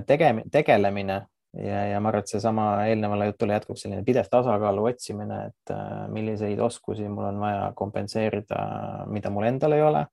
[0.07, 1.21] tege-, tegelemine
[1.59, 6.07] ja, ja ma arvan, et seesama eelnevale jutule jätkuks selline pidev tasakaalu otsimine, et äh,
[6.13, 8.63] milliseid oskusi mul on vaja kompenseerida,
[9.11, 10.07] mida mul endal ei ole.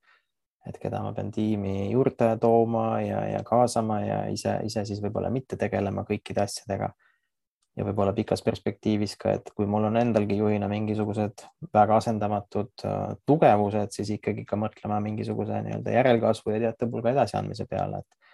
[0.64, 5.28] et keda ma pean tiimi juurde tooma ja, ja kaasama ja ise, ise siis võib-olla
[5.30, 6.94] mitte tegelema kõikide asjadega
[7.78, 13.14] ja võib-olla pikas perspektiivis ka, et kui mul on endalgi juhina mingisugused väga asendamatud äh,
[13.26, 18.34] tugevused, siis ikkagi ka mõtlema mingisuguse nii-öelda järelkasvu ja teatepulga edasiandmise peale, et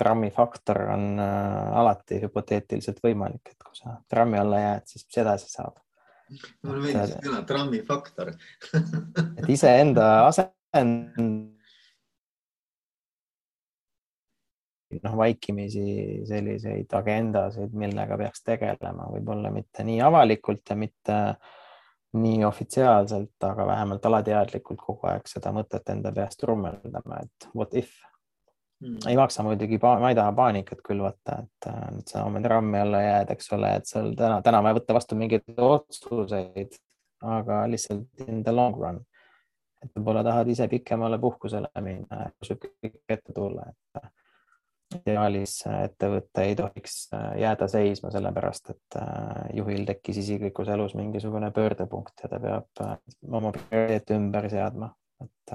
[0.00, 5.22] trammi faktor on äh, alati hüpoteetiliselt võimalik, et kui sa trammi alla jääd, siis mis
[5.24, 5.80] edasi saab?
[6.62, 8.28] mulle meeldis sõna trammi faktor
[9.40, 11.16] et iseenda asend
[14.98, 21.16] noh, vaikimisi selliseid agendasid, millega peaks tegelema, võib-olla mitte nii avalikult ja mitte
[22.20, 27.92] nii ofitsiaalselt, aga vähemalt alateadlikult kogu aeg seda mõtet enda peast rummeldama, et what if
[28.82, 29.04] mm..
[29.06, 33.34] ei maksa muidugi, ma ei taha paanikat külvata, et nüüd sa homme trammi alla jääd,
[33.36, 36.74] eks ole, et sul täna, täna vaja võtta vastu mingeid otsuseid,
[37.38, 39.04] aga lihtsalt in the long run.
[39.80, 44.10] et võib-olla tahad ise pikemale puhkusele minna, kõik ette tulla, et
[44.96, 51.50] ideaalis ettevõte ei tohiks äh, jääda seisma, sellepärast et äh, juhil tekkis isiklikus elus mingisugune
[51.54, 52.96] pöördepunkt ja ta peab äh,
[53.30, 54.90] oma prioriteete ümber seadma,
[55.22, 55.54] et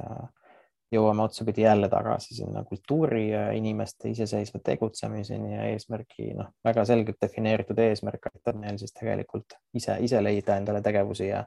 [0.94, 7.20] jõuame otsapidi jälle tagasi sinna kultuuri ja inimeste iseseisva tegutsemiseni ja eesmärgi, noh, väga selgelt
[7.22, 11.46] defineeritud eesmärk aitab neil siis tegelikult ise, ise leida endale tegevusi ja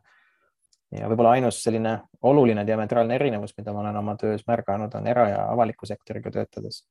[0.92, 5.28] ja võib-olla ainus selline oluline diametraalne erinevus, mida ma olen oma töös märganud, on era-
[5.28, 6.86] ja avaliku sektoriga töötades.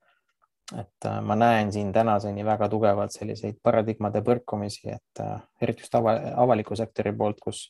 [0.75, 5.95] Et äh, ma näen siin tänaseni väga tugevalt selliseid paradigmade põrkumisi, et äh, eriti just
[5.95, 7.69] ava, avaliku sektori poolt, kus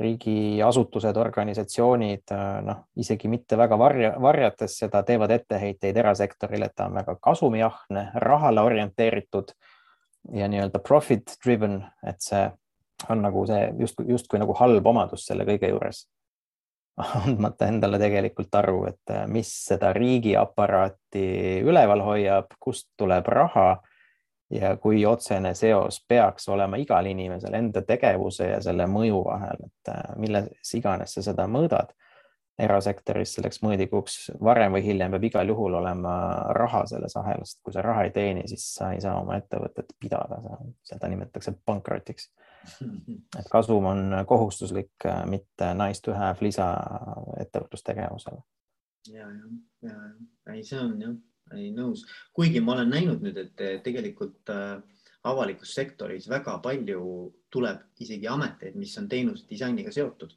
[0.00, 6.88] riigiasutused, organisatsioonid, äh, noh, isegi mitte väga varja, varjates seda, teevad etteheiteid erasektorile, et ta
[6.90, 9.54] on väga kasumijahne, rahale orienteeritud
[10.34, 12.44] ja nii-öelda profit driven, et see
[13.10, 16.06] on nagu see justkui, justkui nagu halb omadus selle kõige juures.
[17.24, 21.26] andmata endale tegelikult aru, et äh, mis seda riigiaparaati
[21.66, 23.68] üleval hoiab, kust tuleb raha
[24.54, 29.92] ja kui otsene seos peaks olema igal inimesel enda tegevuse ja selle mõju vahel, et
[29.94, 31.94] äh, milles iganes sa seda mõõdad
[32.58, 36.14] erasektoris selleks mõõdikuks varem või hiljem peab igal juhul olema
[36.54, 37.56] raha selles ahelas.
[37.62, 40.38] kui sa raha ei teeni, siis sa ei saa oma ettevõtet pidada,
[40.86, 42.30] seda nimetatakse pankrotiks.
[43.38, 46.70] Et kasum on kohustuslik, mitte nice to have lisa
[47.40, 48.42] ettevõtlustegevusele.
[49.12, 51.14] ja, ja, ja ei, see on jah,
[51.54, 54.78] ei nõus, kuigi ma olen näinud nüüd, et tegelikult äh,
[55.24, 57.04] avalikus sektoris väga palju
[57.52, 60.34] tuleb isegi ameteid, mis on teenusdisainiga seotud.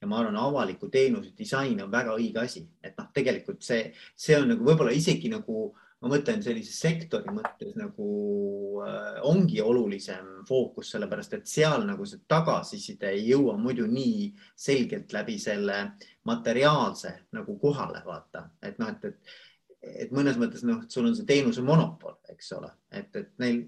[0.00, 4.36] Ja ma arvan, avaliku teenuse disain on väga õige asi, et noh, tegelikult see, see
[4.36, 5.70] on nagu võib-olla isegi nagu
[6.06, 8.08] ma mõtlen sellise sektori mõttes nagu
[8.86, 15.12] äh, ongi olulisem fookus, sellepärast et seal nagu see tagasiside ei jõua muidu nii selgelt
[15.16, 15.80] läbi selle
[16.28, 19.34] materiaalse nagu kohale vaata, et noh, et, et,
[20.06, 23.64] et mõnes mõttes noh, sul on see teenuse monopol, eks ole, et, et neil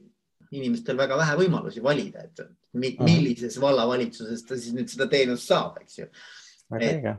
[0.55, 2.45] inimestel väga vähe võimalusi valida, et
[2.79, 6.07] millises vallavalitsuses ta siis nüüd seda teenust saab, eks ju.
[6.79, 7.11] et,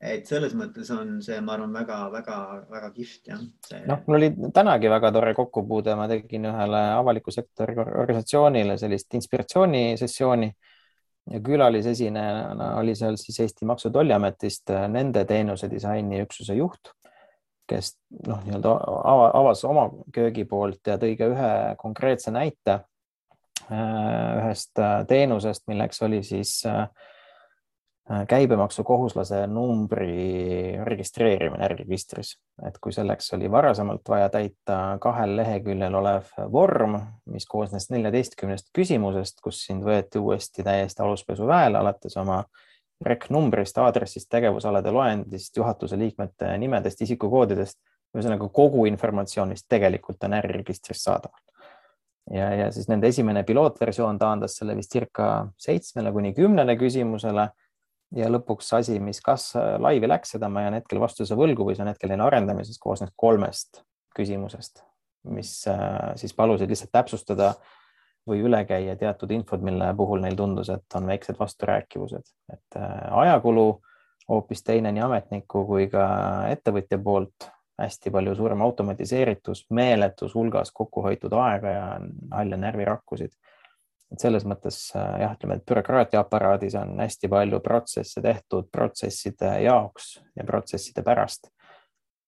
[0.00, 3.82] et selles mõttes on see, ma arvan, väga-väga-väga kihvt jah see....
[3.88, 10.50] noh, mul oli tänagi väga tore kokkupuude, ma tegin ühele avaliku sektori organisatsioonile sellist inspiratsioonisessiooni
[11.32, 16.92] ja külalisesinejana oli seal siis Eesti Maksu- ja Tolliametist nende teenuse disaini üksuse juht
[17.66, 18.74] kes noh, nii-öelda
[19.40, 26.02] avas oma köögi poolt ja tõi ka ühe konkreetse näite äh, ühest äh, teenusest, milleks
[26.06, 26.86] oli siis äh,
[28.28, 32.36] käibemaksukohuslase numbri registreerimine äriregistris,
[32.66, 36.94] et kui selleks oli varasemalt vaja täita kahel leheküljel olev vorm,
[37.34, 42.64] mis koosnes neljateistkümnest küsimusest, kus sind võeti uuesti täiesti aluspesu väele alates oma äh,
[43.04, 47.78] REC-numbrist, aadressist, tegevusalade loendist, juhatuse liikmete nimedest, isikukoodidest,
[48.16, 51.40] ühesõnaga kogu informatsioon, mis tegelikult on äriregistris saadaval.
[52.32, 57.50] ja, ja siis nende esimene pilootversioon taandas selle vist circa seitsmele kuni kümnele küsimusele
[58.14, 59.50] ja lõpuks asi, mis kas
[59.82, 63.10] laivi läks, seda ma jään hetkel vastuse võlgu või see on hetkel neil arendamises, koosnes
[63.16, 63.82] kolmest
[64.16, 64.84] küsimusest,
[65.30, 67.54] mis äh, siis palusid lihtsalt täpsustada
[68.26, 72.94] või üle käia teatud infod, mille puhul neil tundus, et on väiksed vasturääkivused, et äh,
[73.24, 73.66] ajakulu
[74.28, 76.06] hoopis teine nii ametniku kui ka
[76.50, 81.84] ettevõtja poolt, hästi palju suurem automatiseeritus, meeletus hulgas kokku hoitud aega ja
[82.32, 83.34] halle närvirakkusid.
[84.12, 89.56] Et selles mõttes äh, jah, ütleme, et bürokraatia aparaadis on hästi palju protsesse tehtud protsesside
[89.64, 91.50] jaoks ja protsesside pärast.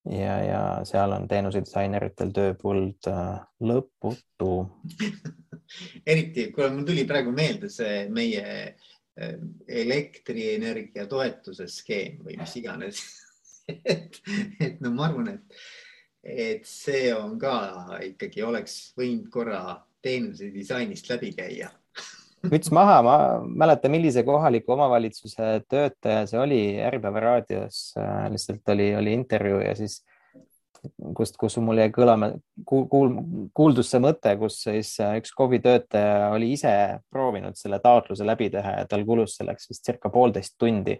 [0.08, 4.52] Ja, ja seal on teenusedisaineritel tööpõld äh, lõputu.
[6.10, 9.34] Eriti, kuule, mul tuli praegu meelde see meie äh,
[9.68, 13.02] elektrienergia toetuse skeem või mis iganes.
[13.68, 14.14] Et,
[14.64, 15.58] et no ma arvan, et,
[16.24, 17.50] et see on ka
[18.00, 19.58] ikkagi oleks võinud korra
[20.02, 21.70] teenuse disainist läbi käia
[22.46, 28.92] müts maha, ma mäletan, millise kohaliku omavalitsuse töötaja see oli Äripäeva raadios, äh, lihtsalt oli,
[28.96, 30.00] oli intervjuu ja siis
[31.16, 32.30] kust, kus mul jäi kõlama
[32.68, 33.16] kuul,,
[33.56, 36.72] kuuldus see mõte, kus siis äh, üks KOV-i töötaja oli ise
[37.10, 40.94] proovinud selle taotluse läbi teha ja tal kulus selleks vist circa poolteist tundi,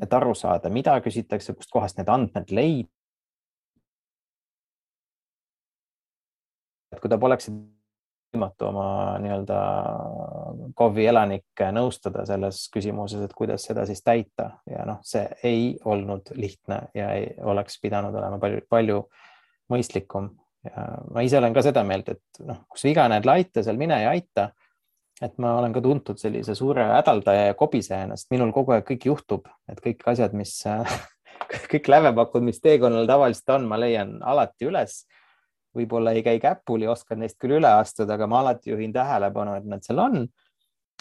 [0.00, 2.88] et aru saada, mida küsitakse, kustkohast need andmed leida.
[6.90, 7.46] et kui ta poleks
[8.30, 8.86] võimatu oma
[9.22, 9.58] nii-öelda
[10.78, 16.32] KOV-i elanikke nõustada selles küsimuses, et kuidas seda siis täita ja noh, see ei olnud
[16.38, 19.02] lihtne ja ei oleks pidanud olema palju, palju
[19.72, 20.30] mõistlikum.
[20.66, 24.02] ja ma ise olen ka seda meelt, et noh, kus viga näed laita, seal mine
[24.04, 24.50] ja aita.
[25.20, 29.10] et ma olen ka tuntud sellise suure hädaldaja ja kobisejana, sest minul kogu aeg kõik
[29.10, 30.54] juhtub, et kõik asjad, mis
[31.72, 35.02] kõik lävepakud, mis teekonnal tavaliselt on, ma leian alati üles
[35.76, 39.68] võib-olla ei käi käpuli, oskan neist küll üle astuda, aga ma alati juhin tähelepanu, et
[39.70, 40.24] nad seal on.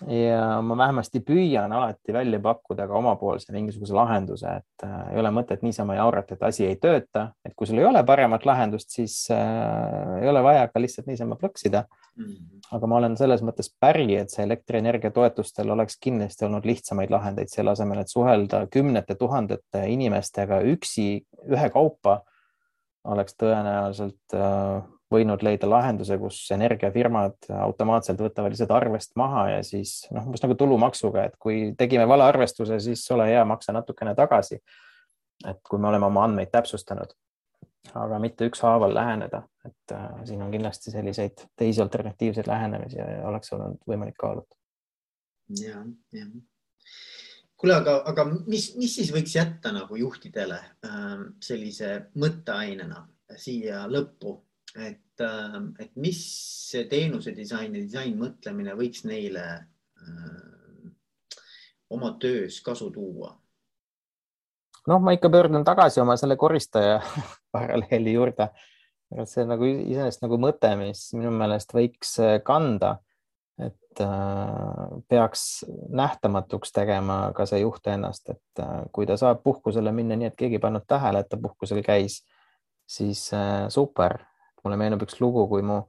[0.07, 5.28] ja ma vähemasti püüan alati välja pakkuda ka omapoolse mingisuguse lahenduse, et äh, ei ole
[5.36, 9.26] mõtet niisama jaurata, et asi ei tööta, et kui sul ei ole paremat lahendust, siis
[9.36, 12.24] äh, ei ole vaja ka lihtsalt niisama plõksida mm.
[12.24, 12.61] -hmm.
[12.78, 17.51] aga ma olen selles mõttes päri, et see elektrienergia toetustel oleks kindlasti olnud lihtsamaid lahendeid
[17.51, 21.09] selle asemel, et suhelda kümnete tuhandete inimestega üksi
[21.43, 22.22] ühekaupa
[23.08, 24.82] oleks tõenäoliselt äh,
[25.14, 30.58] võinud leida lahenduse, kus energiafirmad automaatselt võtavad lihtsalt arvest maha ja siis noh, umbes nagu
[30.60, 34.62] tulumaksuga, et kui tegime vale arvestuse, siis ole hea, maksa natukene tagasi.
[35.47, 37.14] et kui me oleme oma andmeid täpsustanud,
[37.95, 43.80] aga mitte ükshaaval läheneda, et äh, siin on kindlasti selliseid teisi alternatiivseid lähenemisi oleks olnud
[43.88, 44.56] võimalik kaaluda.
[45.64, 46.30] ja, jah
[47.60, 53.03] kuule, aga, aga mis, mis siis võiks jätta nagu juhtidele äh, sellise mõtteainena
[53.38, 54.38] siia lõppu,
[54.80, 56.22] et, ähm, et mis
[56.70, 60.89] see teenuse disain ja disainmõtlemine võiks neile äh,
[61.89, 63.36] oma töös kasu tuua?
[64.89, 66.97] noh, ma ikka pöördun tagasi oma selle koristaja
[67.53, 68.49] paralleeli juurde.
[69.26, 72.97] see on nagu iseenesest nagu mõte, mis minu meelest võiks äh, kanda,
[74.00, 79.91] et äh, peaks nähtamatuks tegema ka see juht ennast, et äh, kui ta saab puhkusele
[79.91, 82.22] minna nii, et keegi ei pannud tähele, et ta puhkusel käis,
[82.88, 84.20] siis äh, super,
[84.64, 85.82] mulle meenub üks lugu, kui mu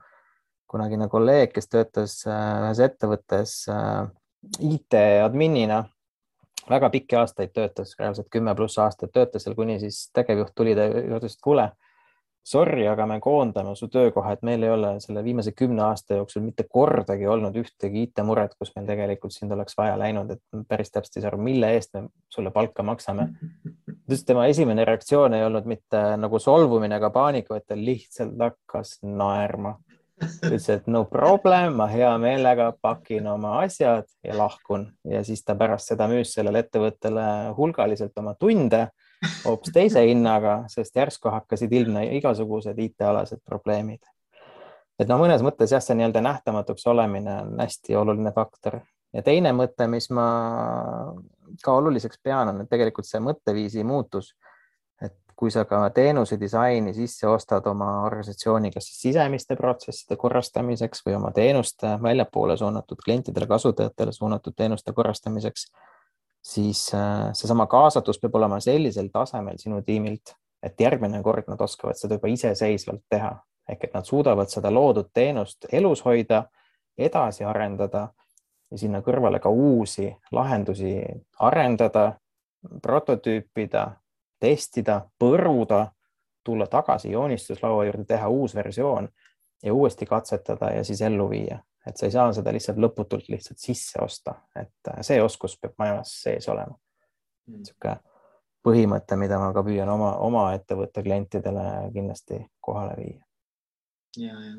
[0.70, 3.54] kunagine kolleeg, kes töötas ühes ettevõttes
[4.62, 5.80] IT-adminina,
[6.70, 10.86] väga pikki aastaid töötas, reaalselt kümme pluss aastat töötas seal, kuni siis tegevjuht tuli ta
[10.86, 11.66] juurde, ütles, et kuule,
[12.47, 16.45] sorry, aga me koondame su töökoha, et meil ei ole selle viimase kümne aasta jooksul
[16.45, 21.18] mitte kordagi olnud ühtegi IT-muret, kus meil tegelikult sind oleks vaja läinud, et päris täpselt
[21.18, 23.28] ei saa aru, mille eest me sulle palka maksame.
[24.11, 28.99] just tema esimene reaktsioon ei olnud mitte nagu solvumine ega paanika, vaid ta lihtsalt hakkas
[29.03, 29.76] naerma.
[30.20, 35.55] ütles, et no problem, ma hea meelega pakin oma asjad ja lahkun ja siis ta
[35.57, 37.22] pärast seda müüs sellele ettevõttele
[37.57, 38.91] hulgaliselt oma tunde
[39.44, 44.00] hoopis teise hinnaga, sest järsku hakkasid ilmne igasugused IT-alased probleemid.
[45.00, 48.80] et no mõnes mõttes jah, see nii-öelda nähtamatuks olemine on hästi oluline faktor
[49.14, 50.26] ja teine mõte, mis ma
[51.64, 54.34] ka oluliseks pean, on, tegelikult see mõtteviisi muutus.
[55.02, 61.06] et kui sa ka teenuse disaini sisse ostad oma organisatsiooni, kas siis sisemiste protsesside korrastamiseks
[61.06, 65.70] või oma teenuste väljapoole suunatud klientidele, kasutajatele suunatud teenuste korrastamiseks
[66.43, 71.99] siis äh, seesama kaasatus peab olema sellisel tasemel sinu tiimilt, et järgmine kord nad oskavad
[71.99, 73.36] seda juba iseseisvalt teha.
[73.70, 76.45] Ehk et nad suudavad seda loodud teenust elus hoida,
[76.99, 78.09] edasi arendada
[78.70, 80.97] ja sinna kõrvale ka uusi lahendusi
[81.38, 82.12] arendada,
[82.82, 83.86] prototüüpida,
[84.41, 85.86] testida, põruda,
[86.45, 89.09] tulla tagasi joonistuslaua juurde, teha uus versioon
[89.62, 93.60] ja uuesti katsetada ja siis ellu viia et sa ei saa seda lihtsalt lõputult lihtsalt
[93.62, 96.76] sisse osta, et äh, see oskus peab majas sees olema.
[97.48, 97.64] Mm..
[97.64, 97.98] niisugune
[98.66, 101.64] põhimõte, mida ma ka püüan oma, oma ettevõtte klientidele
[101.94, 103.24] kindlasti kohale viia.
[104.20, 104.54] ja, ja,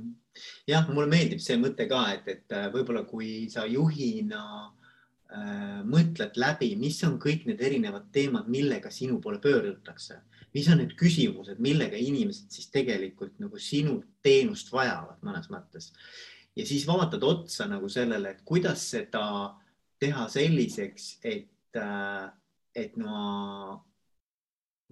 [0.74, 6.39] jah, mulle meeldib see mõte ka, et, et äh, võib-olla kui sa juhina äh, mõtled
[6.41, 10.22] läbi, mis on kõik need erinevad teemad, millega sinu poole pöördutakse,
[10.55, 15.91] mis on need küsimused, millega inimesed siis tegelikult nagu sinu teenust vajavad mõnes mõttes
[16.56, 19.26] ja siis vaatad otsa nagu sellele, et kuidas seda
[20.02, 22.32] teha selliseks, et, äh,
[22.76, 23.80] et ma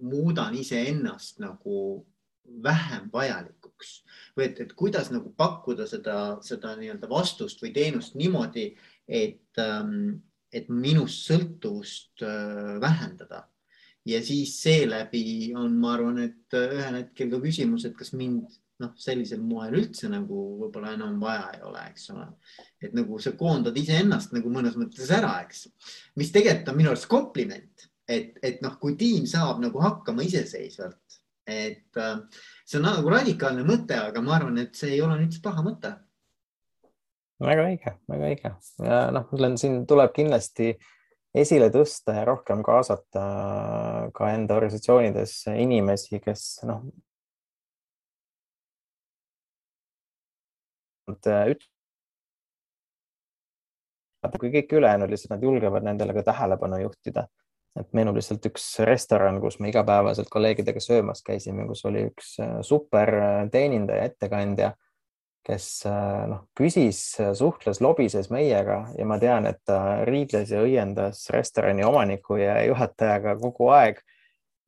[0.00, 2.06] muudan iseennast nagu
[2.62, 3.92] vähem vajalikuks
[4.36, 8.70] või et, et kuidas nagu pakkuda seda, seda nii-öelda vastust või teenust niimoodi,
[9.06, 13.46] et, ähm, et minust sõltuvust äh, vähendada.
[14.04, 18.48] ja siis seeläbi on, ma arvan, et ühel hetkel ka küsimus, et kas mind
[18.80, 22.26] noh, sellisel moel üldse nagu võib-olla enam vaja ei ole, eks ole.
[22.82, 25.66] et nagu sa koondad iseennast nagu mõnes mõttes ära, eks,
[26.20, 31.18] mis tegelikult on minu arust kompliment, et, et noh, kui tiim saab nagu hakkama iseseisvalt,
[31.50, 32.14] et äh,
[32.64, 35.92] see on nagu radikaalne mõte, aga ma arvan, et see ei ole üldse paha mõte.
[37.40, 38.54] väga õige, väga õige
[38.86, 40.74] ja noh, mul on siin tuleb kindlasti
[41.36, 43.22] esile tõsta ja rohkem kaasata
[44.14, 46.82] ka enda organisatsioonides inimesi, kes noh,
[51.18, 51.68] üt-.
[54.38, 57.26] kui kõik ülejäänud lihtsalt nad julgevad nendele ka tähelepanu juhtida,
[57.80, 62.60] et meenub lihtsalt üks restoran, kus me igapäevaselt kolleegidega söömas käisime, kus oli üks äh,
[62.66, 64.74] super äh, teenindaja, ettekandja,
[65.46, 65.66] kes
[66.28, 72.36] noh, küsis, suhtles, lobises meiega ja ma tean, et ta riidles ja õiendas restorani omaniku
[72.36, 74.02] ja juhatajaga kogu aeg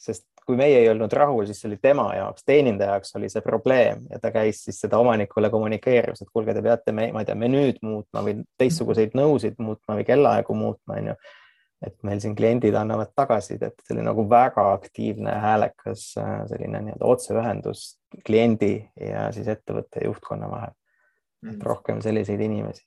[0.02, 4.06] sest kui meie ei olnud rahul, siis oli tema jaoks, teenindaja jaoks oli see probleem
[4.10, 7.78] ja ta käis siis seda omanikule kommunikeerimas, et kuulge, te peate, ma ei tea, menüüd
[7.86, 11.16] muutma või teistsuguseid nõusid muutma või kellaaegu muutma, onju.
[11.86, 16.12] et meil siin kliendid annavad tagasisidet, see oli nagu väga aktiivne, häälekas
[16.50, 17.88] selline nii-öelda otseühendus
[18.26, 20.74] kliendi ja siis ettevõtte juhtkonna vahel.
[21.42, 21.66] et mm.
[21.66, 22.86] rohkem selliseid inimesi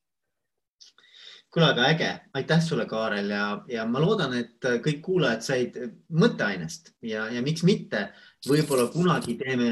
[1.55, 5.77] kuule, aga äge, aitäh sulle, Kaarel ja, ja ma loodan, et kõik kuulajad said
[6.11, 8.09] mõtteainest ja, ja miks mitte,
[8.47, 9.69] võib-olla kunagi teeme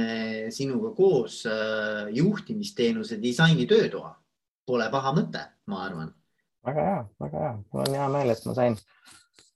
[0.56, 4.16] sinuga koos äh, juhtimisteenuse disaini töötoa.
[4.64, 6.14] Pole paha mõte, ma arvan.
[6.64, 8.80] väga hea, väga hea, mul on hea meel, et ma sain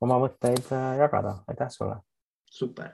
[0.03, 2.01] oma mõtteid äh, jagada, aitäh sulle.
[2.51, 2.91] super